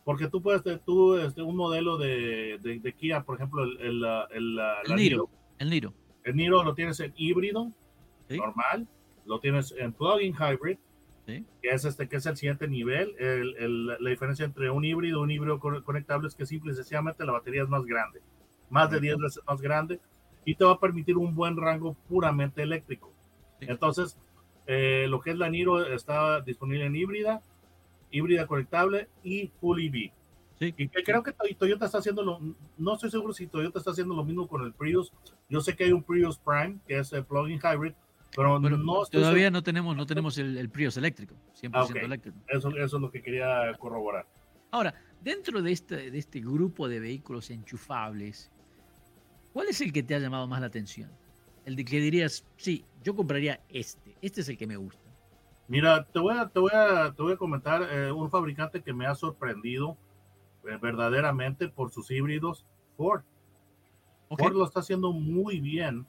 Porque 0.04 0.28
tú 0.28 0.40
puedes, 0.42 0.62
tú, 0.86 1.18
este, 1.18 1.42
un 1.42 1.56
modelo 1.56 1.98
de, 1.98 2.60
de, 2.62 2.80
de, 2.80 2.94
Kia, 2.94 3.24
por 3.24 3.38
ejemplo, 3.38 3.64
el, 3.64 3.78
el, 3.82 4.06
el, 4.32 4.60
el 4.86 4.96
Niro, 4.96 5.30
el 5.58 5.70
Niro. 5.72 5.94
El 6.24 6.36
Niro 6.36 6.64
lo 6.64 6.76
tienes 6.76 7.00
en 7.00 7.12
híbrido, 7.18 7.72
¿Sí? 8.30 8.38
normal, 8.38 8.88
lo 9.26 9.40
tienes 9.40 9.74
en 9.76 9.94
plug-in 9.94 10.36
hybrid, 10.36 10.78
¿Sí? 11.26 11.44
que 11.60 11.70
es 11.70 11.86
este 11.86 12.08
que 12.08 12.18
es 12.18 12.26
el 12.28 12.38
siguiente 12.38 12.68
nivel. 12.68 13.16
El, 13.18 13.56
el, 13.58 13.88
la 13.88 14.10
diferencia 14.12 14.46
entre 14.46 14.70
un 14.70 14.86
híbrido 14.86 15.20
y 15.20 15.24
un 15.24 15.32
híbrido 15.32 15.60
conectable 15.60 16.28
es 16.28 16.36
que 16.36 16.46
simple 16.46 16.74
y 16.74 16.76
sencillamente 16.76 17.26
la 17.26 17.32
batería 17.32 17.64
es 17.64 17.70
más 17.70 17.84
grande, 17.84 18.22
más 18.70 18.92
de 18.92 19.00
10 19.00 19.18
veces 19.18 19.44
más 19.48 19.60
grande, 19.60 20.00
y 20.46 20.56
te 20.56 20.64
va 20.64 20.74
a 20.74 20.80
permitir 20.80 21.18
un 21.18 21.36
buen 21.36 21.58
rango 21.58 21.96
puramente 22.08 22.62
eléctrico. 22.62 23.12
Sí. 23.60 23.66
Entonces, 23.68 24.18
eh, 24.68 25.08
lo 25.10 25.20
que 25.20 25.32
es 25.32 25.38
la 25.38 25.50
Niro 25.50 25.86
está 25.86 26.42
disponible 26.42 26.86
en 26.86 26.96
híbrida, 26.96 27.42
híbrida 28.12 28.48
conectable 28.48 29.10
y 29.24 29.48
full 29.60 29.82
EV. 29.82 30.12
Sí. 30.60 30.74
Y 30.78 30.88
que 30.88 31.04
creo 31.04 31.22
que 31.22 31.34
Toyota 31.34 31.86
está 31.86 31.98
haciendo 31.98 32.24
lo, 32.24 32.40
no 32.78 32.94
estoy 32.94 33.12
seguro 33.12 33.34
si 33.34 33.48
Toyota 33.48 33.80
está 33.80 33.92
haciendo 33.92 34.16
lo 34.16 34.24
mismo 34.24 34.48
con 34.48 34.64
el 34.64 34.72
Prius. 34.72 35.12
Yo 35.50 35.60
sé 35.60 35.76
que 35.76 35.84
hay 35.84 35.92
un 35.92 36.04
Prius 36.04 36.38
Prime, 36.38 36.78
que 36.88 37.00
es 37.00 37.12
el 37.12 37.26
plug-in 37.26 37.60
hybrid, 37.60 37.94
pero, 38.36 38.60
pero 38.62 38.78
no 38.78 39.06
todavía 39.06 39.50
no 39.50 39.64
tenemos, 39.64 39.96
no 39.96 40.06
tenemos 40.06 40.38
el, 40.38 40.58
el 40.58 40.70
Prius 40.70 40.98
eléctrico, 40.98 41.36
100% 41.62 41.72
ah, 41.74 41.84
okay. 41.84 42.04
eléctrico. 42.04 42.38
Eso, 42.48 42.70
eso 42.70 42.96
es 42.98 43.02
lo 43.02 43.12
que 43.12 43.22
quería 43.22 43.74
corroborar. 43.80 44.26
Ahora, 44.72 44.94
dentro 45.22 45.62
de 45.62 45.72
este, 45.72 46.12
de 46.12 46.18
este 46.18 46.40
grupo 46.40 46.88
de 46.88 47.00
vehículos 47.00 47.50
enchufables, 47.50 48.52
¿cuál 49.56 49.70
es 49.70 49.80
el 49.80 49.94
que 49.94 50.04
te 50.04 50.14
ha 50.14 50.20
llamado 50.20 50.48
más 50.48 50.60
la 50.60 50.68
atención? 50.68 51.10
El 51.64 51.78
de 51.78 51.86
que 51.86 52.02
dirías, 52.02 52.46
sí, 52.58 52.84
yo 53.06 53.16
compraría 53.16 53.62
este, 53.70 54.18
este 54.22 54.42
es 54.42 54.50
el 54.50 54.58
que 54.58 54.68
me 54.68 54.76
gusta. 54.76 55.02
Mira, 55.70 56.04
te 56.04 56.20
voy 56.20 56.36
a, 56.36 56.50
te 56.50 56.60
voy 56.60 56.72
a, 56.74 57.14
te 57.16 57.24
voy 57.24 57.32
a 57.32 57.38
comentar 57.38 57.82
eh, 57.90 58.12
un 58.12 58.30
fabricante 58.30 58.84
que 58.84 58.92
me 58.92 59.06
ha 59.06 59.16
sorprendido 59.16 59.98
eh, 60.68 60.78
verdaderamente 60.82 61.70
por 61.70 61.90
sus 61.90 62.12
híbridos, 62.12 62.66
Ford. 62.98 63.24
Okay. 64.28 64.44
Ford 64.44 64.58
lo 64.58 64.66
está 64.66 64.82
haciendo 64.82 65.14
muy 65.14 65.62
bien, 65.62 66.06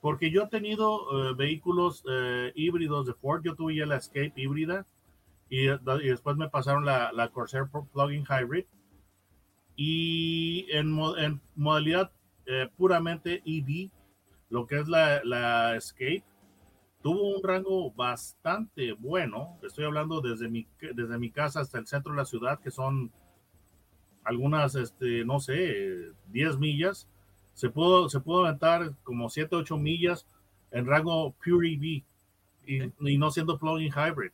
porque 0.00 0.30
yo 0.30 0.44
he 0.44 0.48
tenido 0.48 1.30
eh, 1.30 1.34
vehículos 1.36 2.02
eh, 2.10 2.50
híbridos 2.54 3.06
de 3.06 3.12
Ford, 3.12 3.42
yo 3.44 3.54
tuve 3.54 3.76
ya 3.76 3.84
la 3.84 3.96
Escape 3.96 4.32
híbrida 4.36 4.86
y, 5.50 5.68
y 5.68 6.08
después 6.08 6.38
me 6.38 6.48
pasaron 6.48 6.86
la, 6.86 7.12
la 7.12 7.28
Corsair 7.28 7.64
Plug-in 7.92 8.24
Hybrid 8.24 8.64
y 9.76 10.66
en, 10.70 10.98
en 11.18 11.42
modalidad 11.56 12.10
eh, 12.46 12.68
puramente 12.76 13.42
EV, 13.44 13.90
lo 14.50 14.66
que 14.66 14.78
es 14.78 14.88
la, 14.88 15.20
la 15.24 15.76
Escape, 15.76 16.24
tuvo 17.02 17.36
un 17.36 17.42
rango 17.42 17.90
bastante 17.92 18.92
bueno. 18.92 19.58
Estoy 19.62 19.84
hablando 19.84 20.20
desde 20.20 20.48
mi, 20.48 20.66
desde 20.80 21.18
mi 21.18 21.30
casa 21.30 21.60
hasta 21.60 21.78
el 21.78 21.86
centro 21.86 22.12
de 22.12 22.18
la 22.18 22.24
ciudad, 22.24 22.60
que 22.60 22.70
son 22.70 23.12
algunas, 24.24 24.74
este, 24.74 25.24
no 25.24 25.40
sé, 25.40 26.12
10 26.28 26.58
millas. 26.58 27.08
Se 27.54 27.70
pudo, 27.70 28.08
se 28.08 28.20
pudo 28.20 28.44
aventar 28.44 28.92
como 29.02 29.30
7, 29.30 29.54
8 29.54 29.78
millas 29.78 30.26
en 30.72 30.86
rango 30.86 31.32
Pure 31.44 31.72
EV 31.72 31.82
y, 31.82 32.04
sí. 32.66 32.92
y 33.00 33.18
no 33.18 33.30
siendo 33.30 33.58
plug-in 33.58 33.92
hybrid. 33.92 34.32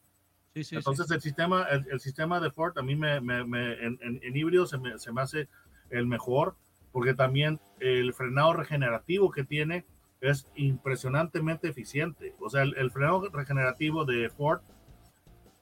Sí, 0.55 0.65
sí, 0.65 0.77
Entonces 0.77 1.11
el 1.11 1.21
sistema 1.21 1.65
el, 1.65 1.87
el, 1.91 2.01
sistema 2.01 2.39
de 2.41 2.51
Ford 2.51 2.77
a 2.79 2.83
mí 2.83 2.95
me, 2.95 3.21
me, 3.21 3.45
me 3.45 3.73
en, 3.75 3.99
en, 4.03 4.21
en, 4.23 4.37
híbrido 4.37 4.67
se 4.67 4.77
me, 4.77 4.99
se 4.99 5.11
me 5.11 5.23
hace 5.23 5.49
el 5.89 6.07
mejor 6.07 6.57
porque 6.93 7.15
también 7.15 7.61
el 7.81 8.13
frenado 8.15 8.53
regenerativo 8.53 9.31
que 9.31 9.45
tiene 9.45 9.85
es 10.21 10.49
impresionantemente 10.55 11.69
eficiente. 11.69 12.35
O 12.39 12.49
sea, 12.49 12.63
el, 12.63 12.77
el 12.77 12.91
frenado 12.91 13.29
regenerativo 13.31 14.05
de 14.05 14.31
Ford 14.31 14.61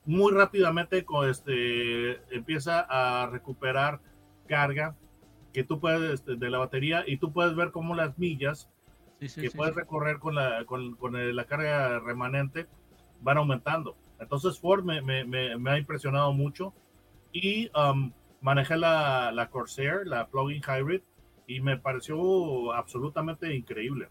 muy 0.04 0.32
rápidamente 0.32 1.06
este, 1.28 2.34
empieza 2.34 2.80
a 2.80 3.26
recuperar 3.26 4.00
carga 4.48 4.96
que 5.52 5.64
tú 5.64 5.80
puedes 5.80 6.12
este, 6.12 6.36
de 6.36 6.50
la 6.50 6.58
batería 6.58 7.04
y 7.06 7.18
tú 7.18 7.32
puedes 7.32 7.54
ver 7.54 7.70
cómo 7.70 7.94
las 7.94 8.18
millas 8.18 8.70
sí, 9.20 9.28
sí, 9.28 9.40
que 9.40 9.50
sí, 9.50 9.56
puedes 9.56 9.74
recorrer 9.74 10.18
con 10.18 10.34
la, 10.34 10.64
con, 10.64 10.96
con 10.96 11.16
el, 11.16 11.36
la 11.36 11.44
carga 11.44 11.98
remanente 12.00 12.66
van 13.20 13.38
aumentando. 13.38 13.96
Entonces 14.18 14.58
Ford 14.58 14.84
me, 14.84 15.00
me, 15.00 15.24
me, 15.24 15.56
me 15.58 15.70
ha 15.70 15.78
impresionado 15.78 16.32
mucho 16.32 16.74
y 17.32 17.70
um, 17.76 18.12
manejé 18.40 18.76
la, 18.76 19.32
la 19.32 19.50
Corsair, 19.50 20.06
la 20.06 20.26
plug-in 20.28 20.62
hybrid 20.62 21.02
y 21.50 21.60
me 21.60 21.76
pareció 21.76 22.72
absolutamente 22.72 23.52
increíble. 23.52 24.06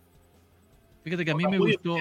Fíjate 1.05 1.23
que 1.23 1.31
a 1.31 1.35
mí 1.35 1.45
me 1.47 1.57
gustó, 1.57 1.95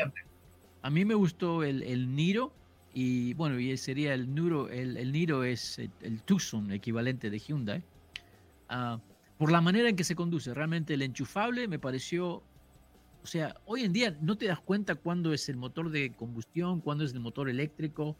a 0.82 0.90
mí 0.90 1.04
me 1.04 1.14
gustó 1.14 1.62
el, 1.62 1.84
el, 1.84 2.12
Niro 2.12 2.52
y 2.92 3.34
bueno, 3.34 3.60
y 3.60 3.76
sería 3.76 4.14
el 4.14 4.34
Niro, 4.34 4.68
el, 4.68 4.96
el 4.96 5.12
Niro 5.12 5.44
es 5.44 5.78
el, 5.78 5.92
el, 6.02 6.22
Tucson 6.22 6.72
equivalente 6.72 7.30
de 7.30 7.38
Hyundai. 7.38 7.84
Uh, 8.68 8.98
por 9.38 9.52
la 9.52 9.60
manera 9.60 9.88
en 9.88 9.94
que 9.94 10.02
se 10.02 10.16
conduce, 10.16 10.52
realmente 10.52 10.94
el 10.94 11.02
enchufable 11.02 11.68
me 11.68 11.78
pareció, 11.78 12.42
o 13.22 13.26
sea, 13.26 13.54
hoy 13.64 13.84
en 13.84 13.92
día 13.92 14.18
no 14.20 14.36
te 14.36 14.46
das 14.46 14.58
cuenta 14.58 14.96
cuándo 14.96 15.32
es 15.32 15.48
el 15.48 15.56
motor 15.56 15.90
de 15.90 16.10
combustión, 16.14 16.80
cuándo 16.80 17.04
es 17.04 17.12
el 17.12 17.20
motor 17.20 17.48
eléctrico. 17.48 18.16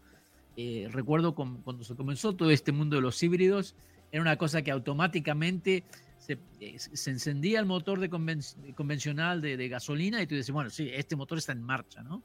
Eh, 0.57 0.89
recuerdo 0.93 1.35
con, 1.35 1.63
cuando 1.63 1.83
se 1.83 1.97
comenzó 1.97 2.37
todo 2.37 2.53
este 2.53 2.71
mundo 2.71 2.95
de 2.95 3.03
los 3.03 3.21
híbridos, 3.21 3.75
era 4.13 4.23
una 4.23 4.37
cosa 4.37 4.63
que 4.63 4.71
automáticamente 4.71 5.85
se, 6.29 6.39
eh, 6.61 6.79
se, 6.79 7.11
encendía 7.11 7.59
el 7.59 7.65
motor 7.65 8.01
de 8.01 8.11
conven, 8.11 8.41
convencional 8.75 9.41
de, 9.41 9.69
gasolina 9.69 10.21
y 10.21 10.27
tú 10.27 10.35
dices, 10.35 10.51
bueno, 10.51 10.69
sí, 10.69 10.91
este 10.93 11.17
motor 11.17 11.39
está 11.39 11.53
en 11.53 11.63
marcha, 11.63 12.03
¿no? 12.03 12.23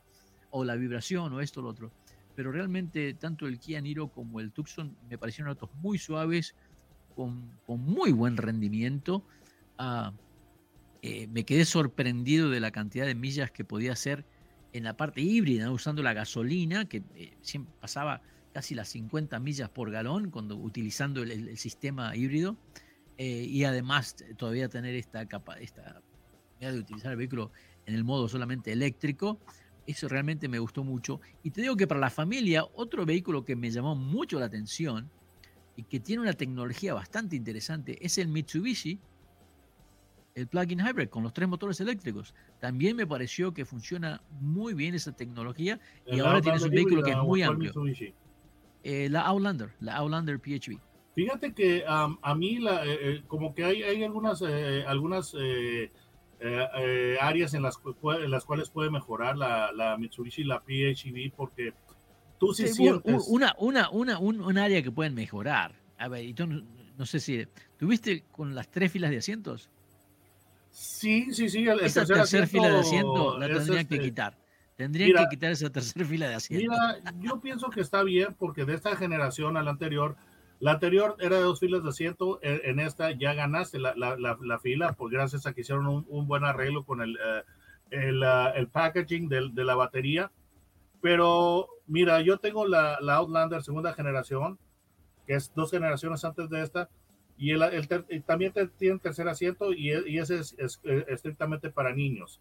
O 0.49 0.65
la 0.65 0.75
vibración 0.75 1.31
o 1.31 1.39
esto 1.39 1.61
o 1.61 1.63
lo 1.63 1.69
otro. 1.69 1.91
Pero 2.35 2.51
realmente 2.51 3.13
tanto 3.13 3.47
el 3.47 3.59
Kia 3.59 3.79
Niro 3.79 4.09
como 4.09 4.41
el 4.41 4.51
Tucson 4.51 4.97
me 5.09 5.17
parecieron 5.17 5.49
autos 5.49 5.69
muy 5.75 5.97
suaves, 5.97 6.53
con, 7.15 7.49
muy 7.67 8.11
buen 8.11 8.35
rendimiento. 8.35 9.23
Uh, 9.79 10.11
eh, 11.01 11.27
me 11.27 11.45
quedé 11.45 11.63
sorprendido 11.63 12.49
de 12.49 12.59
la 12.59 12.71
cantidad 12.71 13.05
de 13.05 13.15
millas 13.15 13.51
que 13.51 13.63
podía 13.63 13.93
hacer 13.93 14.25
en 14.73 14.83
la 14.83 14.97
parte 14.97 15.21
híbrida, 15.21 15.71
usando 15.71 16.03
la 16.03 16.13
gasolina, 16.13 16.85
que 16.89 17.03
eh, 17.15 17.35
pasaba 17.79 18.21
casi 18.51 18.75
las 18.75 18.89
50 18.89 19.39
millas 19.39 19.69
por 19.69 19.91
galón 19.91 20.29
cuando 20.29 20.57
utilizando 20.57 21.23
el 21.23 21.57
sistema 21.57 22.15
híbrido. 22.17 22.57
Eh, 23.17 23.45
y 23.47 23.63
además 23.63 24.15
todavía 24.37 24.69
tener 24.69 24.95
esta 24.95 25.25
capa, 25.27 25.55
esta 25.59 26.01
de 26.71 26.79
utilizar 26.79 27.11
el 27.11 27.17
vehículo 27.17 27.51
en 27.85 27.95
el 27.95 28.03
modo 28.03 28.27
solamente 28.27 28.71
eléctrico, 28.71 29.39
eso 29.85 30.07
realmente 30.07 30.47
me 30.47 30.59
gustó 30.59 30.83
mucho. 30.83 31.19
Y 31.43 31.51
te 31.51 31.61
digo 31.61 31.75
que 31.75 31.87
para 31.87 31.99
la 31.99 32.09
familia, 32.09 32.65
otro 32.75 33.05
vehículo 33.05 33.43
que 33.43 33.55
me 33.55 33.69
llamó 33.69 33.95
mucho 33.95 34.39
la 34.39 34.45
atención 34.45 35.09
y 35.75 35.83
que 35.83 35.99
tiene 35.99 36.21
una 36.21 36.33
tecnología 36.33 36.93
bastante 36.93 37.35
interesante 37.35 37.97
es 38.05 38.17
el 38.17 38.27
Mitsubishi, 38.27 38.99
el 40.35 40.47
plug-in 40.47 40.79
hybrid 40.79 41.09
con 41.09 41.23
los 41.23 41.33
tres 41.33 41.47
motores 41.49 41.79
eléctricos. 41.81 42.33
También 42.59 42.95
me 42.95 43.05
pareció 43.05 43.53
que 43.53 43.65
funciona 43.65 44.21
muy 44.39 44.73
bien 44.73 44.95
esa 44.95 45.11
tecnología 45.11 45.79
y 46.07 46.19
ahora 46.19 46.41
tienes 46.41 46.63
un 46.63 46.71
vehículo 46.71 47.03
que 47.03 47.11
es 47.11 47.17
muy 47.17 47.41
amplio. 47.41 47.73
Eh, 48.83 49.09
la 49.09 49.21
Outlander, 49.21 49.73
la 49.79 49.95
Outlander 49.97 50.39
PHV. 50.39 50.79
Fíjate 51.15 51.53
que 51.53 51.83
um, 51.87 52.17
a 52.21 52.35
mí 52.35 52.57
la, 52.59 52.85
eh, 52.85 52.97
eh, 53.01 53.23
como 53.27 53.53
que 53.53 53.63
hay, 53.63 53.83
hay 53.83 54.03
algunas, 54.03 54.41
eh, 54.41 54.83
algunas 54.87 55.35
eh, 55.37 57.17
áreas 57.21 57.53
en 57.53 57.61
las, 57.61 57.79
en 58.03 58.31
las, 58.31 58.45
cuales 58.45 58.69
puede 58.69 58.89
mejorar 58.89 59.37
la, 59.37 59.71
la 59.71 59.95
Mitsubishi, 59.97 60.43
la 60.43 60.59
PHEV, 60.59 61.31
porque 61.35 61.73
tú 62.39 62.53
sí, 62.53 62.67
sí 62.67 62.73
sientes... 62.73 63.25
Una, 63.27 63.55
una, 63.59 63.89
una, 63.91 64.17
un, 64.17 64.41
un, 64.41 64.57
área 64.57 64.81
que 64.81 64.91
pueden 64.91 65.13
mejorar. 65.13 65.75
A 65.99 66.07
ver, 66.07 66.25
y 66.25 66.33
tú, 66.33 66.47
no, 66.47 67.05
sé 67.05 67.19
si... 67.19 67.47
¿Tuviste 67.77 68.23
con 68.31 68.55
las 68.55 68.69
tres 68.69 68.91
filas 68.91 69.11
de 69.11 69.17
asientos? 69.17 69.69
Sí, 70.71 71.27
sí, 71.31 71.47
sí. 71.47 71.67
El 71.67 71.79
esa 71.81 72.05
tercera 72.05 72.23
asiento 72.23 72.47
fila 72.47 72.69
de 72.69 72.79
asiento 72.79 73.37
la 73.37 73.47
tendrían 73.47 73.79
este... 73.81 73.97
que 73.97 74.03
quitar. 74.03 74.37
Tendrían 74.75 75.09
mira, 75.09 75.21
que 75.21 75.35
quitar 75.35 75.51
esa 75.51 75.69
tercera 75.69 76.03
fila 76.03 76.27
de 76.27 76.35
asiento. 76.35 76.71
Mira, 76.71 77.13
yo 77.21 77.39
pienso 77.39 77.69
que 77.69 77.81
está 77.81 78.01
bien 78.01 78.35
porque 78.39 78.65
de 78.65 78.73
esta 78.73 78.95
generación 78.95 79.55
a 79.55 79.61
la 79.63 79.69
anterior 79.69 80.17
la 80.63 80.71
anterior 80.71 81.17
era 81.19 81.35
de 81.35 81.41
dos 81.41 81.59
filas 81.59 81.83
de 81.83 81.89
asiento, 81.89 82.39
en, 82.41 82.79
esta 82.79 83.11
ya 83.11 83.33
ganaste 83.33 83.79
la, 83.79 83.93
la, 83.97 84.15
la, 84.17 84.37
la, 84.41 84.59
fila, 84.59 84.93
por 84.93 85.11
gracias 85.11 85.45
a 85.45 85.51
que 85.51 85.59
hicieron 85.59 85.87
un, 85.87 86.05
un 86.07 86.25
buen 86.25 86.45
arreglo 86.45 86.85
con 86.85 87.01
el, 87.01 87.17
uh, 87.17 87.43
el, 87.91 88.23
uh, 88.23 88.55
el, 88.55 88.69
packaging 88.69 89.27
de, 89.27 89.49
de, 89.51 89.63
la 89.65 89.75
batería. 89.75 90.31
Pero 91.01 91.67
mira, 91.85 92.21
yo 92.21 92.37
tengo 92.37 92.65
la, 92.65 92.95
Outlander 92.95 93.61
segunda 93.61 93.93
generación, 93.93 94.57
que 95.27 95.33
es 95.33 95.53
dos 95.53 95.69
generaciones 95.69 96.23
antes 96.23 96.49
de 96.49 96.61
esta, 96.63 96.89
y 97.37 97.51
el, 97.51 97.61
el 97.63 97.89
ter, 97.89 98.05
también 98.25 98.53
tiene 98.77 98.99
tercer 98.99 99.27
asiento 99.27 99.73
y, 99.73 99.89
y 99.89 100.17
ese 100.17 100.39
es, 100.39 100.55
es, 100.57 100.79
es, 100.85 101.07
estrictamente 101.09 101.71
para 101.71 101.93
niños. 101.93 102.39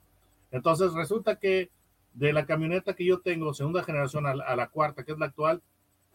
Entonces 0.52 0.92
resulta 0.94 1.40
que 1.40 1.72
de 2.14 2.32
la 2.32 2.46
camioneta 2.46 2.94
que 2.94 3.04
yo 3.04 3.18
tengo, 3.18 3.52
segunda 3.52 3.82
generación 3.82 4.26
a, 4.26 4.30
a 4.30 4.54
la 4.54 4.68
cuarta, 4.68 5.02
que 5.02 5.10
es 5.10 5.18
la 5.18 5.26
actual, 5.26 5.60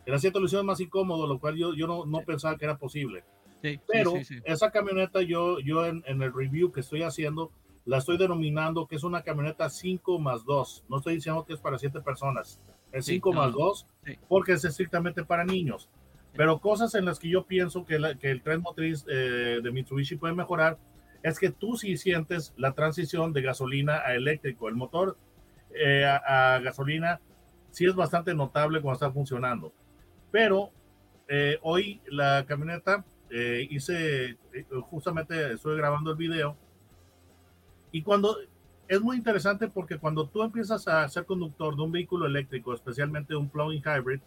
el 0.08 0.14
asiento 0.16 0.40
lo 0.40 0.46
hicieron 0.46 0.66
más 0.66 0.80
incómodo, 0.80 1.28
lo 1.28 1.38
cual 1.40 1.56
yo, 1.56 1.74
yo 1.76 1.86
no, 1.86 2.06
no 2.06 2.22
pensaba 2.22 2.58
que 2.58 2.66
era 2.66 2.78
posible. 2.78 3.24
Sí, 3.62 3.80
Pero 3.88 4.12
sí, 4.12 4.24
sí, 4.24 4.40
esa 4.46 4.72
camioneta 4.72 5.22
yo, 5.22 5.60
yo 5.60 5.86
en, 5.86 6.04
en, 6.08 6.22
el 6.22 6.34
review 6.34 6.72
que 6.72 6.80
estoy 6.80 7.02
haciendo, 7.04 7.52
la 7.86 7.98
estoy 7.98 8.18
denominando 8.18 8.88
que 8.88 8.96
es 8.96 9.04
una 9.04 9.22
camioneta 9.24 9.70
5 9.70 10.20
más 10.20 10.46
2. 10.46 10.86
No 10.90 10.98
estoy 10.98 11.16
diciendo 11.16 11.44
que 11.46 11.54
es 11.54 11.60
para 11.60 11.78
7 11.78 12.02
personas. 12.02 12.62
es 12.92 13.06
Sí, 13.06 13.14
5 13.14 13.34
no, 13.34 13.42
más 13.42 13.52
no. 13.52 13.58
2, 13.58 13.88
Sí. 14.06 14.18
porque 14.28 14.54
es 14.54 14.64
estrictamente 14.66 15.24
para 15.26 15.44
niños. 15.44 15.90
Pero 16.36 16.60
cosas 16.60 16.94
en 16.96 17.06
las 17.06 17.18
que 17.20 17.30
yo 17.30 17.46
pienso 17.46 17.84
que, 17.86 17.98
la- 18.00 18.16
que 18.16 18.30
el 18.32 18.42
tren 18.44 18.62
motriz 18.62 19.06
eh, 19.10 19.60
de 19.64 19.72
Mitsubishi 19.72 20.16
puede 20.18 20.36
mejorar 20.36 20.78
es 21.24 21.40
que 21.40 21.50
tú 21.50 21.76
sí 21.76 21.98
sientes 21.98 22.54
la 22.58 22.74
transición 22.74 23.34
de 23.34 23.42
gasolina 23.42 23.98
a 24.06 24.14
eléctrico. 24.14 24.70
El 24.70 24.76
motor 24.76 25.18
eh, 25.74 26.06
a, 26.06 26.56
a 26.56 26.60
gasolina 26.60 27.20
sí 27.72 27.86
es 27.86 27.96
bastante 27.96 28.34
notable 28.36 28.82
cuando 28.82 28.94
está 28.94 29.12
funcionando. 29.12 29.74
Pero 30.32 30.72
eh, 31.28 31.58
hoy 31.62 32.02
la 32.08 32.46
camioneta 32.46 33.06
eh, 33.30 33.68
hice, 33.70 34.38
eh, 34.54 34.66
justamente 34.82 35.54
estoy 35.54 35.78
grabando 35.78 36.12
el 36.12 36.18
video. 36.18 36.56
Y 37.92 38.02
cuando 38.02 38.38
es 38.88 39.02
muy 39.02 39.18
interesante 39.18 39.68
porque 39.68 39.98
cuando 39.98 40.28
tú 40.28 40.44
empiezas 40.44 40.88
a 40.88 41.08
ser 41.10 41.26
conductor 41.26 41.76
de 41.76 41.82
un 41.82 41.92
vehículo 41.92 42.26
eléctrico, 42.26 42.74
especialmente 42.74 43.36
un 43.36 43.50
plug-in 43.50 43.82
hybrid, 43.82 44.22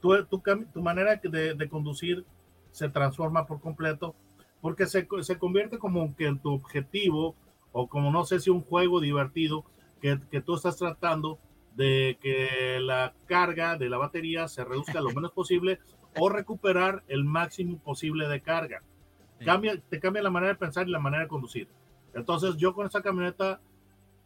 tu, 0.00 0.24
tu, 0.26 0.42
tu 0.72 0.82
manera 0.82 1.16
de, 1.16 1.54
de 1.54 1.68
conducir 1.68 2.24
se 2.70 2.88
transforma 2.88 3.46
por 3.46 3.60
completo 3.60 4.14
porque 4.60 4.86
se, 4.86 5.06
se 5.22 5.38
convierte 5.38 5.78
como 5.78 6.14
que 6.16 6.26
en 6.26 6.38
tu 6.38 6.52
objetivo 6.52 7.34
o 7.72 7.88
como 7.88 8.10
no 8.10 8.24
sé 8.24 8.40
si 8.40 8.50
un 8.50 8.62
juego 8.62 9.00
divertido 9.00 9.64
que, 10.00 10.18
que 10.30 10.40
tú 10.40 10.54
estás 10.54 10.76
tratando 10.76 11.38
de 11.76 12.18
que 12.20 12.78
la 12.80 13.12
carga 13.26 13.76
de 13.76 13.88
la 13.88 13.98
batería 13.98 14.48
se 14.48 14.64
reduzca 14.64 15.00
lo 15.00 15.10
menos 15.10 15.32
posible 15.32 15.78
o 16.18 16.28
recuperar 16.28 17.04
el 17.08 17.24
máximo 17.24 17.78
posible 17.78 18.28
de 18.28 18.40
carga. 18.40 18.82
Sí. 19.38 19.44
Cambia, 19.44 19.78
te 19.88 20.00
cambia 20.00 20.22
la 20.22 20.30
manera 20.30 20.54
de 20.54 20.58
pensar 20.58 20.88
y 20.88 20.90
la 20.90 20.98
manera 20.98 21.24
de 21.24 21.28
conducir. 21.28 21.68
Entonces 22.14 22.56
yo 22.56 22.74
con 22.74 22.86
esta 22.86 23.02
camioneta 23.02 23.60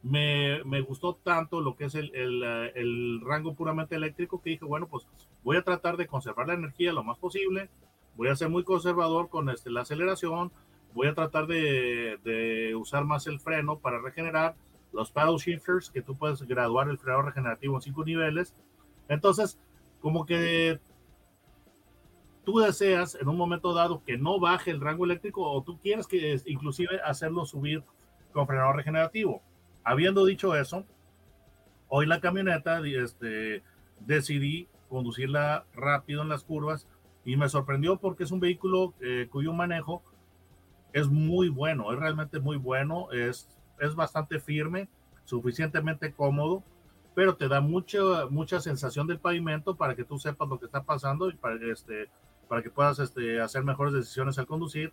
me, 0.03 0.63
me 0.65 0.81
gustó 0.81 1.15
tanto 1.15 1.61
lo 1.61 1.77
que 1.77 1.87
es 1.87 1.95
el, 1.97 2.15
el, 2.15 2.43
el 2.75 3.21
rango 3.25 3.55
puramente 3.55 3.97
eléctrico 3.97 4.41
que 4.41 4.51
dije, 4.51 4.65
bueno, 4.65 4.87
pues 4.87 5.07
voy 5.43 5.57
a 5.57 5.63
tratar 5.63 5.97
de 5.97 6.07
conservar 6.07 6.47
la 6.47 6.55
energía 6.55 6.93
lo 6.93 7.03
más 7.03 7.19
posible, 7.19 7.69
voy 8.17 8.29
a 8.29 8.37
ser 8.37 8.49
muy 8.49 8.63
conservador 8.63 9.29
con 9.29 9.51
este, 9.51 9.71
la 9.71 9.81
aceleración, 9.81 10.53
voy 10.95 11.09
a 11.09 11.15
tratar 11.15 11.47
de, 11.47 12.19
de 12.25 12.75
usar 12.77 13.05
más 13.05 13.27
el 13.27 13.41
freno 13.41 13.79
para 13.79 14.01
regenerar, 14.01 14.55
los 14.92 15.11
paddle 15.11 15.38
shifters, 15.38 15.90
que 15.90 16.03
tú 16.03 16.16
puedes 16.16 16.42
graduar 16.42 16.88
el 16.88 16.98
freno 16.98 17.22
regenerativo 17.22 17.76
en 17.76 17.83
cinco 17.83 18.05
niveles. 18.05 18.55
Entonces, 19.09 19.59
como 20.00 20.26
que 20.26 20.81
tú 22.44 22.59
deseas 22.59 23.14
en 23.14 23.29
un 23.29 23.37
momento 23.37 23.72
dado 23.74 24.03
que 24.03 24.16
no 24.16 24.40
baje 24.40 24.70
el 24.70 24.81
rango 24.81 25.05
eléctrico 25.05 25.42
o 25.42 25.62
tú 25.62 25.79
quieres 25.79 26.07
que 26.07 26.40
inclusive 26.46 27.00
hacerlo 27.05 27.44
subir 27.44 27.85
con 28.33 28.46
frenado 28.46 28.72
regenerativo. 28.72 29.42
Habiendo 29.85 30.24
dicho 30.24 30.55
eso, 30.55 30.85
hoy 31.88 32.07
la 32.07 32.20
camioneta 32.20 32.81
este, 32.85 33.62
decidí 34.00 34.68
conducirla 34.88 35.64
rápido 35.74 36.22
en 36.22 36.29
las 36.29 36.44
curvas 36.44 36.87
y 37.24 37.37
me 37.37 37.48
sorprendió 37.48 37.98
porque 37.98 38.24
es 38.24 38.31
un 38.31 38.40
vehículo 38.40 38.94
eh, 39.00 39.29
cuyo 39.31 39.53
manejo 39.53 40.03
es 40.92 41.09
muy 41.09 41.48
bueno, 41.48 41.92
es 41.92 41.98
realmente 41.98 42.40
muy 42.40 42.57
bueno, 42.57 43.11
es, 43.12 43.48
es 43.81 43.95
bastante 43.95 44.38
firme, 44.38 44.88
suficientemente 45.25 46.12
cómodo, 46.12 46.62
pero 47.14 47.35
te 47.35 47.49
da 47.49 47.61
mucha, 47.61 48.27
mucha 48.31 48.61
sensación 48.61 49.07
del 49.07 49.19
pavimento 49.19 49.75
para 49.75 49.95
que 49.95 50.05
tú 50.05 50.19
sepas 50.19 50.49
lo 50.49 50.59
que 50.59 50.66
está 50.66 50.83
pasando 50.83 51.29
y 51.29 51.35
para, 51.35 51.57
este, 51.73 52.09
para 52.49 52.62
que 52.62 52.71
puedas 52.71 52.99
este, 52.99 53.40
hacer 53.40 53.64
mejores 53.64 53.93
decisiones 53.93 54.38
al 54.38 54.47
conducir. 54.47 54.93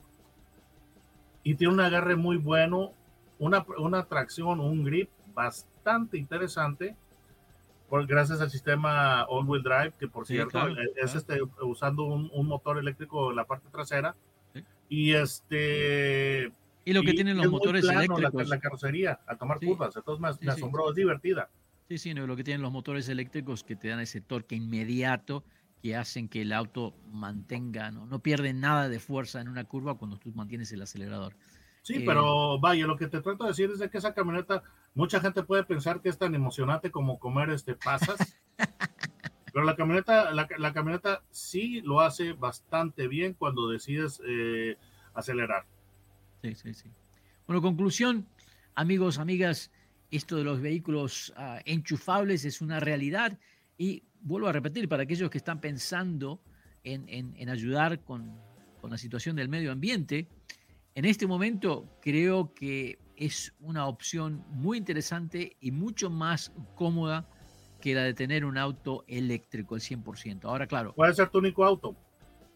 Y 1.44 1.56
tiene 1.56 1.74
un 1.74 1.80
agarre 1.80 2.16
muy 2.16 2.38
bueno, 2.38 2.92
una, 3.40 3.66
una 3.78 4.04
tracción, 4.06 4.60
un 4.60 4.84
grip 4.84 5.10
bastante 5.34 6.18
interesante, 6.18 6.96
por, 7.88 8.06
gracias 8.06 8.42
al 8.42 8.50
sistema 8.50 9.24
all-wheel 9.30 9.64
drive, 9.64 9.94
que 9.98 10.08
por 10.08 10.28
Sí, 10.28 10.34
cierto 10.34 10.52
claro, 10.52 10.74
es 10.74 11.12
claro. 11.12 11.18
Este, 11.18 11.64
usando 11.64 12.04
un, 12.04 12.30
un 12.34 12.48
motor 12.48 12.78
eléctrico 12.78 13.30
en 13.30 13.38
la 13.38 13.46
parte 13.46 13.70
trasera. 13.72 14.16
Sí. 14.54 14.66
Y 14.90 15.14
este 15.14 16.52
Y 16.88 16.94
lo 16.94 17.04
que 17.04 17.12
y 17.12 17.16
tienen 17.16 17.36
los 17.36 17.52
motores 17.52 17.82
plano 17.82 18.18
eléctricos. 18.18 18.48
La, 18.48 18.60
carrocería 18.62 19.20
a 19.28 19.36
tomar 19.36 19.60
Sí. 19.60 19.66
curvas, 19.66 19.94
entonces 19.94 20.22
me, 20.22 20.32
Sí, 20.32 20.40
me 20.46 20.52
asombró, 20.54 20.90
es 20.90 20.96
divertida. 20.96 21.50
Sí, 21.90 21.98
sí, 21.98 22.14
no, 22.14 22.26
lo 22.26 22.38
que 22.38 22.46
tienen 22.46 22.62
los 22.62 22.72
motores 22.72 23.10
eléctricos 23.10 23.66
que 23.66 23.76
te 23.76 23.90
dan 23.90 24.00
ese 24.00 24.22
torque 24.22 24.56
inmediato 24.56 25.44
que 25.84 25.98
hacen 25.98 26.30
que 26.30 26.44
el 26.44 26.54
auto 26.54 26.94
mantenga, 27.12 27.92
no, 27.92 28.06
no 28.06 28.20
pierde 28.20 28.54
nada 28.54 28.88
de 28.88 29.02
fuerza 29.02 29.42
en 29.42 29.50
una 29.50 29.66
curva 29.66 29.98
cuando 29.98 30.18
tú 30.18 30.32
mantienes 30.34 30.72
el 30.72 30.82
acelerador. 30.82 31.34
Sí, 31.82 31.96
Eh, 31.96 32.04
pero 32.06 32.58
vaya, 32.58 32.88
lo 32.88 32.96
que 32.96 33.08
te 33.08 33.20
trato 33.20 33.44
de 33.44 33.50
decir 33.50 33.70
es 33.70 33.80
de 33.80 33.90
que 33.90 33.98
esa 33.98 34.14
camioneta, 34.14 34.64
mucha 34.96 35.20
gente 35.20 35.44
puede 35.44 35.66
pensar 35.66 36.02
que 36.02 36.08
es 36.08 36.18
tan 36.18 36.36
emocionante 36.36 36.90
como 36.90 37.20
comer 37.20 37.50
este 37.50 37.76
pasas. 37.76 38.18
pero 39.54 39.66
la 39.66 39.76
camioneta, 39.76 40.32
la, 40.32 40.48
la 40.58 40.72
camioneta 40.72 41.22
sí 41.32 41.82
lo 41.82 42.00
hace 42.00 42.32
bastante 42.32 43.10
bien 43.10 43.34
cuando 43.34 43.68
decides 43.68 44.22
eh, 44.26 44.78
acelerar. 45.14 45.66
Sí, 46.56 46.56
sí, 46.56 46.74
sí. 46.74 46.90
Bueno, 47.46 47.62
conclusión, 47.62 48.28
amigos, 48.76 49.18
amigas, 49.20 49.72
esto 50.12 50.38
de 50.38 50.44
los 50.44 50.62
vehículos 50.62 51.34
ah, 51.36 51.60
enchufables 51.66 52.46
es 52.46 52.62
una 52.62 52.80
realidad 52.80 53.38
y 53.78 54.04
vuelvo 54.22 54.48
a 54.48 54.52
repetir, 54.54 54.88
para 54.88 55.04
aquellos 55.04 55.30
que 55.30 55.38
están 55.38 55.60
pensando 55.60 56.42
en, 56.84 57.08
en- 57.10 57.36
en 57.38 57.50
ayudar 57.50 58.00
con, 58.04 58.40
con 58.82 58.92
la 58.92 58.98
situación 58.98 59.36
del 59.36 59.50
medio 59.50 59.72
ambiente, 59.72 60.28
en 60.96 61.06
este 61.06 61.28
momento 61.28 61.98
creo 62.02 62.54
que 62.54 62.98
es 63.16 63.54
una 63.60 63.88
opción 63.88 64.44
muy 64.50 64.78
interesante 64.78 65.58
y 65.60 65.72
mucho 65.72 66.10
más 66.10 66.52
cómoda 66.76 67.28
que 67.82 67.94
la 67.94 68.04
de 68.04 68.14
tener 68.14 68.46
un 68.46 68.58
auto 68.58 69.04
eléctrico 69.08 69.76
al 69.76 69.82
100%. 69.82 70.46
Ahora, 70.46 70.66
claro, 70.68 70.94
Puede 70.96 71.14
ser 71.14 71.30
tu 71.30 71.40
único 71.40 71.64
auto. 71.66 71.96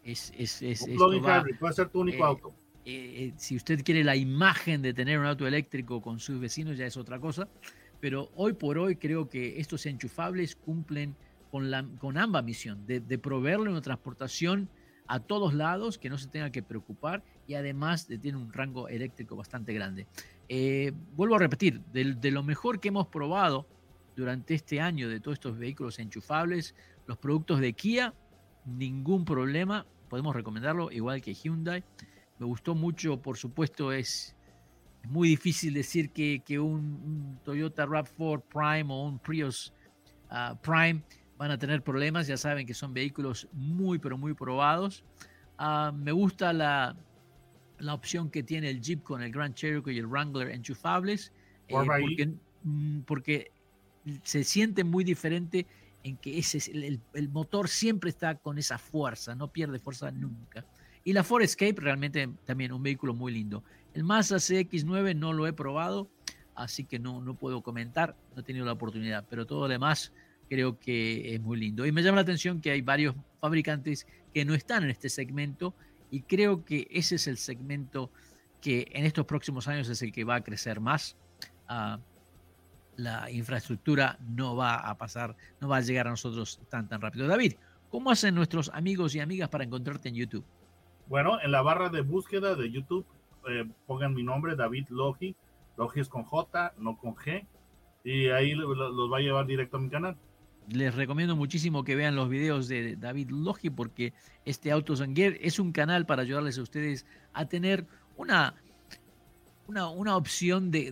es, 0.02 0.32
es, 0.36 0.60
es- 0.62 0.82
Un 0.82 0.90
esto 0.90 1.06
plug-in 1.08 1.24
va- 1.24 1.38
hybrid, 1.40 1.56
puede 1.58 1.74
ser 1.74 1.88
tu 1.90 2.00
único 2.00 2.24
eh, 2.24 2.26
auto. 2.26 2.54
Eh, 2.84 3.26
eh, 3.26 3.32
si 3.36 3.56
usted 3.56 3.82
quiere 3.84 4.04
la 4.04 4.16
imagen 4.16 4.82
de 4.82 4.92
tener 4.92 5.18
un 5.18 5.26
auto 5.26 5.46
eléctrico 5.46 6.00
con 6.00 6.18
sus 6.18 6.40
vecinos 6.40 6.76
ya 6.76 6.86
es 6.86 6.96
otra 6.96 7.18
cosa, 7.20 7.48
pero 8.00 8.30
hoy 8.34 8.54
por 8.54 8.78
hoy 8.78 8.96
creo 8.96 9.28
que 9.28 9.60
estos 9.60 9.86
enchufables 9.86 10.56
cumplen 10.56 11.14
con, 11.50 12.16
ambas 12.16 12.44
misión, 12.44 12.86
de, 12.86 13.00
de 13.00 13.18
proveerle 13.18 13.70
una 13.70 13.82
transportación 13.82 14.68
a 15.06 15.20
todos 15.20 15.52
lados, 15.52 15.98
que 15.98 16.08
no 16.08 16.16
se 16.16 16.28
tenga 16.28 16.50
que 16.50 16.62
preocupar 16.62 17.22
y 17.46 17.54
además 17.54 18.08
de, 18.08 18.18
tiene 18.18 18.38
un 18.38 18.52
rango 18.52 18.88
eléctrico 18.88 19.36
bastante 19.36 19.74
grande. 19.74 20.06
Eh, 20.48 20.92
vuelvo 21.14 21.36
a 21.36 21.38
repetir, 21.38 21.80
de, 21.92 22.14
de 22.14 22.30
lo 22.30 22.42
mejor 22.42 22.80
que 22.80 22.88
hemos 22.88 23.06
probado 23.08 23.66
durante 24.16 24.54
este 24.54 24.80
año 24.80 25.08
de 25.08 25.20
todos 25.20 25.36
estos 25.36 25.58
vehículos 25.58 25.98
enchufables, 25.98 26.74
los 27.06 27.18
productos 27.18 27.60
de 27.60 27.72
Kia, 27.74 28.14
ningún 28.64 29.24
problema, 29.24 29.86
podemos 30.08 30.34
recomendarlo, 30.34 30.90
igual 30.90 31.20
que 31.20 31.34
Hyundai. 31.34 31.84
Me 32.42 32.46
gustó 32.48 32.74
mucho, 32.74 33.22
por 33.22 33.36
supuesto, 33.38 33.92
es, 33.92 34.34
es 35.04 35.08
muy 35.08 35.28
difícil 35.28 35.74
decir 35.74 36.10
que, 36.10 36.42
que 36.44 36.58
un, 36.58 36.80
un 36.80 37.38
Toyota 37.44 37.86
RAV4 37.86 38.42
Prime 38.48 38.92
o 38.92 39.04
un 39.04 39.20
Prius 39.20 39.72
ah, 40.28 40.58
Prime 40.60 41.04
van 41.38 41.52
a 41.52 41.56
tener 41.56 41.84
problemas, 41.84 42.26
ya 42.26 42.36
saben 42.36 42.66
que 42.66 42.74
son 42.74 42.92
vehículos 42.92 43.46
muy, 43.52 44.00
pero 44.00 44.18
muy 44.18 44.34
probados. 44.34 45.04
Ah, 45.56 45.92
me 45.96 46.10
gusta 46.10 46.52
la, 46.52 46.96
la 47.78 47.94
opción 47.94 48.28
que 48.28 48.42
tiene 48.42 48.70
el 48.70 48.80
Jeep 48.80 49.04
con 49.04 49.22
el 49.22 49.30
Grand 49.30 49.54
Cherokee 49.54 49.92
y 49.92 49.98
el 49.98 50.08
Wrangler 50.08 50.48
enchufables, 50.50 51.32
eh, 51.68 51.74
porque, 52.00 52.34
mm, 52.64 53.00
porque 53.02 53.52
se 54.24 54.42
siente 54.42 54.82
muy 54.82 55.04
diferente 55.04 55.64
en 56.02 56.16
que 56.16 56.40
ese 56.40 56.58
es 56.58 56.66
el, 56.66 56.82
el- 56.82 57.00
el 57.14 57.28
motor 57.28 57.68
siempre 57.68 58.10
está 58.10 58.34
con 58.34 58.58
esa 58.58 58.78
fuerza, 58.78 59.36
no 59.36 59.46
pierde 59.46 59.78
fuerza 59.78 60.10
nunca. 60.10 60.66
Y 61.04 61.12
la 61.12 61.24
Ford 61.24 61.42
Escape 61.42 61.74
realmente 61.76 62.28
también 62.44 62.72
un 62.72 62.82
vehículo 62.82 63.14
muy 63.14 63.32
lindo. 63.32 63.64
El 63.94 64.04
Mazda 64.04 64.36
CX9 64.36 65.16
no 65.16 65.32
lo 65.32 65.46
he 65.46 65.52
probado, 65.52 66.08
así 66.54 66.84
que 66.84 66.98
no, 66.98 67.20
no 67.20 67.34
puedo 67.34 67.62
comentar, 67.62 68.16
no 68.34 68.40
he 68.40 68.44
tenido 68.44 68.64
la 68.64 68.72
oportunidad, 68.72 69.26
pero 69.28 69.46
todo 69.46 69.62
lo 69.62 69.68
demás 69.68 70.12
creo 70.48 70.78
que 70.78 71.34
es 71.34 71.40
muy 71.40 71.58
lindo. 71.58 71.86
Y 71.86 71.92
me 71.92 72.02
llama 72.02 72.16
la 72.16 72.22
atención 72.22 72.60
que 72.60 72.70
hay 72.70 72.82
varios 72.82 73.14
fabricantes 73.40 74.06
que 74.32 74.44
no 74.44 74.54
están 74.54 74.84
en 74.84 74.90
este 74.90 75.08
segmento 75.08 75.74
y 76.10 76.22
creo 76.22 76.64
que 76.64 76.86
ese 76.90 77.16
es 77.16 77.26
el 77.26 77.38
segmento 77.38 78.10
que 78.60 78.86
en 78.92 79.04
estos 79.04 79.26
próximos 79.26 79.66
años 79.66 79.88
es 79.88 80.02
el 80.02 80.12
que 80.12 80.24
va 80.24 80.36
a 80.36 80.44
crecer 80.44 80.78
más. 80.78 81.16
Ah, 81.68 81.98
la 82.96 83.30
infraestructura 83.30 84.18
no 84.20 84.54
va 84.54 84.76
a 84.76 84.96
pasar, 84.98 85.34
no 85.60 85.68
va 85.68 85.78
a 85.78 85.80
llegar 85.80 86.06
a 86.06 86.10
nosotros 86.10 86.60
tan 86.68 86.88
tan 86.88 87.00
rápido. 87.00 87.26
David, 87.26 87.54
¿cómo 87.90 88.10
hacen 88.10 88.34
nuestros 88.34 88.70
amigos 88.74 89.14
y 89.14 89.20
amigas 89.20 89.48
para 89.48 89.64
encontrarte 89.64 90.10
en 90.10 90.14
YouTube? 90.16 90.44
Bueno, 91.08 91.38
en 91.42 91.50
la 91.52 91.62
barra 91.62 91.88
de 91.88 92.00
búsqueda 92.00 92.54
de 92.54 92.70
YouTube 92.70 93.04
eh, 93.48 93.68
pongan 93.86 94.14
mi 94.14 94.22
nombre, 94.22 94.56
David 94.56 94.88
Logi. 94.90 95.34
Logi 95.76 96.00
es 96.00 96.08
con 96.08 96.24
J, 96.24 96.74
no 96.78 96.96
con 96.96 97.14
G. 97.14 97.44
Y 98.04 98.28
ahí 98.28 98.54
lo- 98.54 98.74
lo- 98.74 98.90
los 98.90 99.12
va 99.12 99.18
a 99.18 99.20
llevar 99.20 99.46
directo 99.46 99.76
a 99.76 99.80
mi 99.80 99.88
canal. 99.88 100.16
Les 100.68 100.94
recomiendo 100.94 101.34
muchísimo 101.36 101.82
que 101.84 101.96
vean 101.96 102.14
los 102.14 102.28
videos 102.28 102.68
de 102.68 102.96
David 102.96 103.30
Logi 103.30 103.68
porque 103.70 104.12
este 104.44 104.70
Autos 104.70 105.00
and 105.00 105.16
Gear 105.16 105.34
es 105.40 105.58
un 105.58 105.72
canal 105.72 106.06
para 106.06 106.22
ayudarles 106.22 106.56
a 106.58 106.62
ustedes 106.62 107.04
a 107.32 107.46
tener 107.46 107.84
una, 108.16 108.54
una, 109.66 109.88
una 109.88 110.16
opción 110.16 110.70
de 110.70 110.88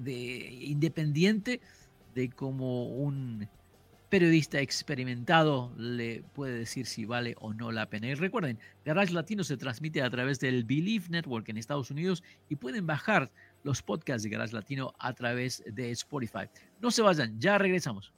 independiente 0.63 1.61
de 2.15 2.31
como 2.31 2.89
un 2.89 3.49
periodista 4.11 4.59
experimentado 4.59 5.73
le 5.79 6.25
puede 6.35 6.59
decir 6.59 6.87
si 6.87 7.05
vale 7.05 7.37
o 7.39 7.55
no 7.55 7.73
la 7.73 7.87
pena. 7.87 8.09
Y 8.09 8.15
recuerden, 8.15 8.59
Garage 8.85 9.13
Latino 9.13 9.45
se 9.45 9.57
transmite 9.57 10.03
a 10.03 10.11
través 10.11 10.41
del 10.41 10.65
Believe 10.65 11.07
Network 11.09 11.49
en 11.49 11.57
Estados 11.57 11.91
Unidos 11.91 12.23
y 12.49 12.57
pueden 12.57 12.87
bajar 12.87 13.31
los 13.63 13.83
podcasts 13.83 14.25
de 14.25 14.31
Garage 14.31 14.53
Latino 14.53 14.93
a 14.99 15.13
través 15.15 15.63
de 15.65 15.93
Spotify. 15.93 16.49
No 16.81 16.91
se 16.91 17.03
vayan, 17.03 17.41
ya 17.41 17.57
regresamos. 17.57 18.13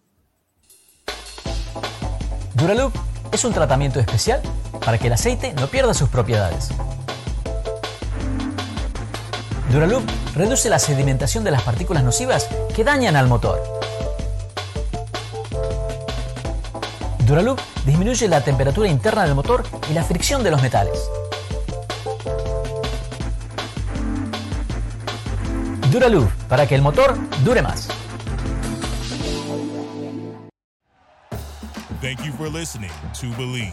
Duraloop 2.55 2.95
es 3.33 3.45
un 3.45 3.53
tratamiento 3.53 4.01
especial 4.01 4.41
para 4.85 4.99
que 4.99 5.09
el 5.09 5.13
aceite 5.13 5.53
no 5.55 5.67
pierda 5.69 5.95
sus 5.95 6.09
propiedades. 6.09 6.71
Duraloop 9.71 10.05
reduce 10.35 10.69
la 10.71 10.79
sedimentación 10.79 11.45
de 11.45 11.51
las 11.51 11.63
partículas 11.63 12.03
nocivas 12.03 12.49
que 12.75 12.85
dañan 12.85 13.17
al 13.17 13.27
motor. 13.27 13.82
Duraloop 17.33 17.59
disminuye 17.87 18.29
la 18.29 18.43
temperatura 18.43 18.91
interna 18.91 19.25
del 19.25 19.35
motor 19.35 19.65
y 19.91 19.95
la 19.95 20.05
fricción 20.05 20.43
de 20.43 20.51
los 20.51 20.61
metales. 20.61 21.09
Duraloop 25.91 26.31
para 26.47 26.67
que 26.67 26.75
el 26.75 26.83
motor 26.83 27.17
dure 27.43 27.63
más. 27.63 27.89
Thank 32.03 32.23
you 32.23 32.33
for 32.35 32.51
listening 32.51 32.93
to 33.19 33.29
Believe. 33.39 33.73